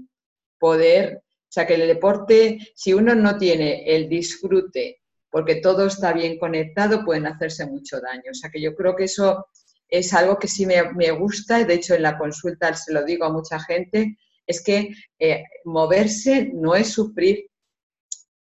poder, 0.60 1.22
o 1.24 1.52
sea, 1.56 1.66
que 1.66 1.76
el 1.76 1.88
deporte, 1.88 2.58
si 2.76 2.94
uno 2.94 3.16
no 3.16 3.38
tiene 3.38 3.84
el 3.96 4.10
disfrute, 4.10 5.00
porque 5.30 5.56
todo 5.56 5.86
está 5.86 6.14
bien 6.14 6.38
conectado, 6.40 7.04
pueden 7.06 7.28
hacerse 7.28 7.66
mucho 7.66 8.00
daño. 8.00 8.32
O 8.32 8.34
sea, 8.34 8.50
que 8.50 8.62
yo 8.62 8.74
creo 8.74 8.96
que 8.96 9.04
eso 9.06 9.48
es 9.88 10.14
algo 10.14 10.40
que 10.40 10.48
sí 10.48 10.66
me, 10.66 10.92
me 10.94 11.12
gusta, 11.12 11.64
de 11.64 11.74
hecho 11.74 11.94
en 11.94 12.04
la 12.04 12.18
consulta 12.18 12.74
se 12.74 12.94
lo 12.94 13.04
digo 13.04 13.26
a 13.26 13.32
mucha 13.32 13.60
gente, 13.60 14.18
es 14.48 14.64
que 14.64 14.90
eh, 15.20 15.44
moverse 15.64 16.52
no 16.54 16.76
es 16.76 16.90
sufrir, 16.90 17.48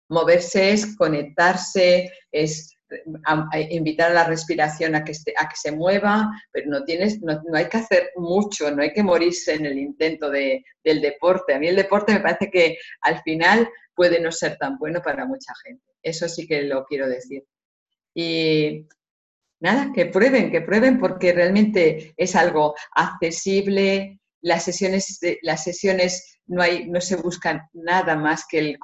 moverse 0.09 0.73
es 0.73 0.97
conectarse, 0.97 2.11
es 2.31 2.75
invitar 3.71 4.11
a 4.11 4.15
la 4.15 4.25
respiración 4.25 4.95
a 4.95 5.05
que, 5.05 5.13
a 5.37 5.49
que 5.49 5.57
se 5.57 5.73
mueva, 5.73 6.31
pero 6.53 6.71
no, 6.71 6.85
tienes, 6.85 7.21
no, 7.23 7.41
hay 7.53 7.69
que 7.69 7.79
hacer 7.79 8.11
mucho, 8.17 8.71
no 8.71 8.83
hay 8.83 8.93
que 8.93 9.03
morirse 9.03 9.55
en 9.55 9.67
el 9.67 9.79
intento 9.79 10.31
de, 10.31 10.65
del 10.83 11.01
deporte. 11.01 11.55
A 11.55 11.59
mí 11.59 11.69
el 11.69 11.77
deporte 11.77 12.13
me 12.13 12.21
parece 12.21 12.51
que 12.51 12.79
al 13.01 13.21
final 13.23 13.69
puede 13.95 14.21
no 14.21 14.31
ser 14.33 14.57
tan 14.59 14.79
bueno 14.79 15.01
para 15.03 15.27
mucha 15.27 15.53
gente. 15.65 15.85
Eso 16.03 16.29
sí 16.29 16.47
que 16.47 16.63
lo 16.63 16.85
quiero 16.85 17.09
decir. 17.09 17.45
Y 18.15 18.87
nada, 19.61 19.93
que 19.93 20.07
prueben, 20.07 20.51
que 20.51 20.61
prueben 20.61 20.99
porque 20.99 21.33
realmente 21.33 22.15
es 22.17 22.37
algo 22.37 22.75
accesible. 22.95 24.21
Las 24.45 24.65
sesiones, 24.65 25.19
las 25.41 25.65
sesiones 25.65 26.39
no, 26.47 26.61
hay, 26.61 26.87
no 26.87 27.01
se 27.01 27.17
buscan 27.17 27.63
nada 27.73 28.15
más 28.15 28.45
que 28.47 28.59
el, 28.59 28.79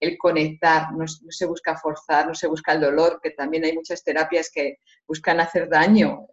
el, 0.00 0.18
conectar, 0.18 0.90
no, 0.94 1.06
se 1.06 1.44
busca 1.44 1.76
forzar, 1.76 2.26
no 2.26 2.34
se 2.34 2.46
busca 2.46 2.72
el 2.72 2.80
dolor, 2.80 3.20
que 3.22 3.32
también 3.32 3.66
hay 3.66 3.74
muchas 3.74 4.02
terapias 4.02 4.50
que 4.50 4.78
buscan 5.06 5.40
hacer 5.40 5.68
daño 5.68 6.26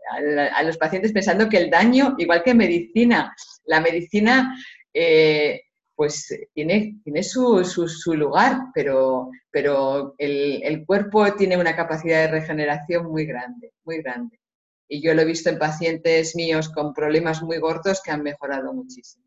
a, 0.54 0.64
los 0.64 0.78
pacientes 0.78 1.12
pensando 1.12 1.50
que 1.50 1.58
el 1.58 1.70
daño, 1.70 2.16
igual 2.18 2.42
que 2.42 2.54
medicina, 2.54 3.36
la 3.66 3.82
medicina 3.82 4.56
eh, 4.94 5.64
pues 5.94 6.28
tiene, 6.54 7.02
tiene 7.04 7.22
su, 7.22 7.66
su, 7.66 8.14
lugar, 8.14 8.60
pero, 8.74 9.30
pero 9.52 10.16
el, 10.18 10.62
el, 10.64 10.86
cuerpo 10.86 11.34
tiene 11.34 11.58
una 11.58 11.76
capacidad 11.76 12.22
de 12.22 12.32
regeneración 12.32 13.08
muy 13.08 13.26
grande, 13.26 13.74
muy 13.84 13.98
grande. 14.02 14.40
Y 14.88 15.02
yo 15.02 15.14
lo 15.14 15.22
he 15.22 15.26
visto 15.26 15.50
en 15.50 15.58
pacientes 15.58 16.36
míos 16.36 16.70
con 16.70 16.94
problemas 16.94 17.42
muy 17.42 17.58
gordos 17.58 18.02
que 18.04 18.12
han 18.12 18.24
mejorado 18.24 18.74
muchísimo. 18.74 19.26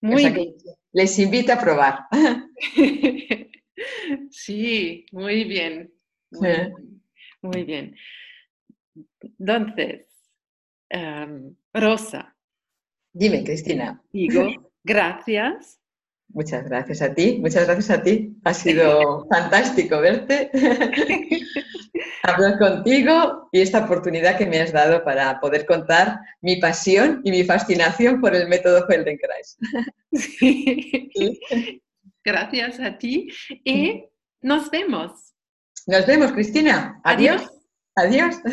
Muy 0.00 0.30
bien. 0.30 0.54
Les 0.92 1.18
invito 1.18 1.52
a 1.52 1.60
probar. 1.60 2.00
Sí, 4.30 5.06
muy 5.12 5.44
bien. 5.44 5.92
Muy, 7.42 7.62
bien. 7.62 7.94
Entonces, 9.20 10.06
em, 10.88 11.54
Rosa. 11.72 12.36
Dime, 13.12 13.44
Cristina. 13.44 14.02
Digo, 14.12 14.70
Gracias. 14.82 15.78
Muchas 16.28 16.64
gracias 16.64 17.02
a 17.02 17.14
ti, 17.14 17.38
muchas 17.40 17.66
gracias 17.66 17.90
a 17.98 18.02
ti. 18.02 18.36
Ha 18.44 18.54
sido 18.54 19.26
fantástico 19.30 20.00
verte, 20.00 20.50
hablar 22.22 22.58
contigo 22.58 23.48
y 23.52 23.60
esta 23.60 23.84
oportunidad 23.84 24.36
que 24.36 24.46
me 24.46 24.60
has 24.60 24.72
dado 24.72 25.04
para 25.04 25.40
poder 25.40 25.66
contar 25.66 26.18
mi 26.40 26.56
pasión 26.56 27.20
y 27.24 27.30
mi 27.30 27.44
fascinación 27.44 28.20
por 28.20 28.34
el 28.34 28.48
método 28.48 28.86
Feldenkrais. 28.86 29.56
Gracias 32.24 32.80
a 32.80 32.98
ti 32.98 33.28
y 33.64 34.04
nos 34.42 34.70
vemos. 34.70 35.34
Nos 35.86 36.06
vemos, 36.06 36.32
Cristina. 36.32 37.00
Adiós. 37.04 37.50
Adiós. 37.96 38.36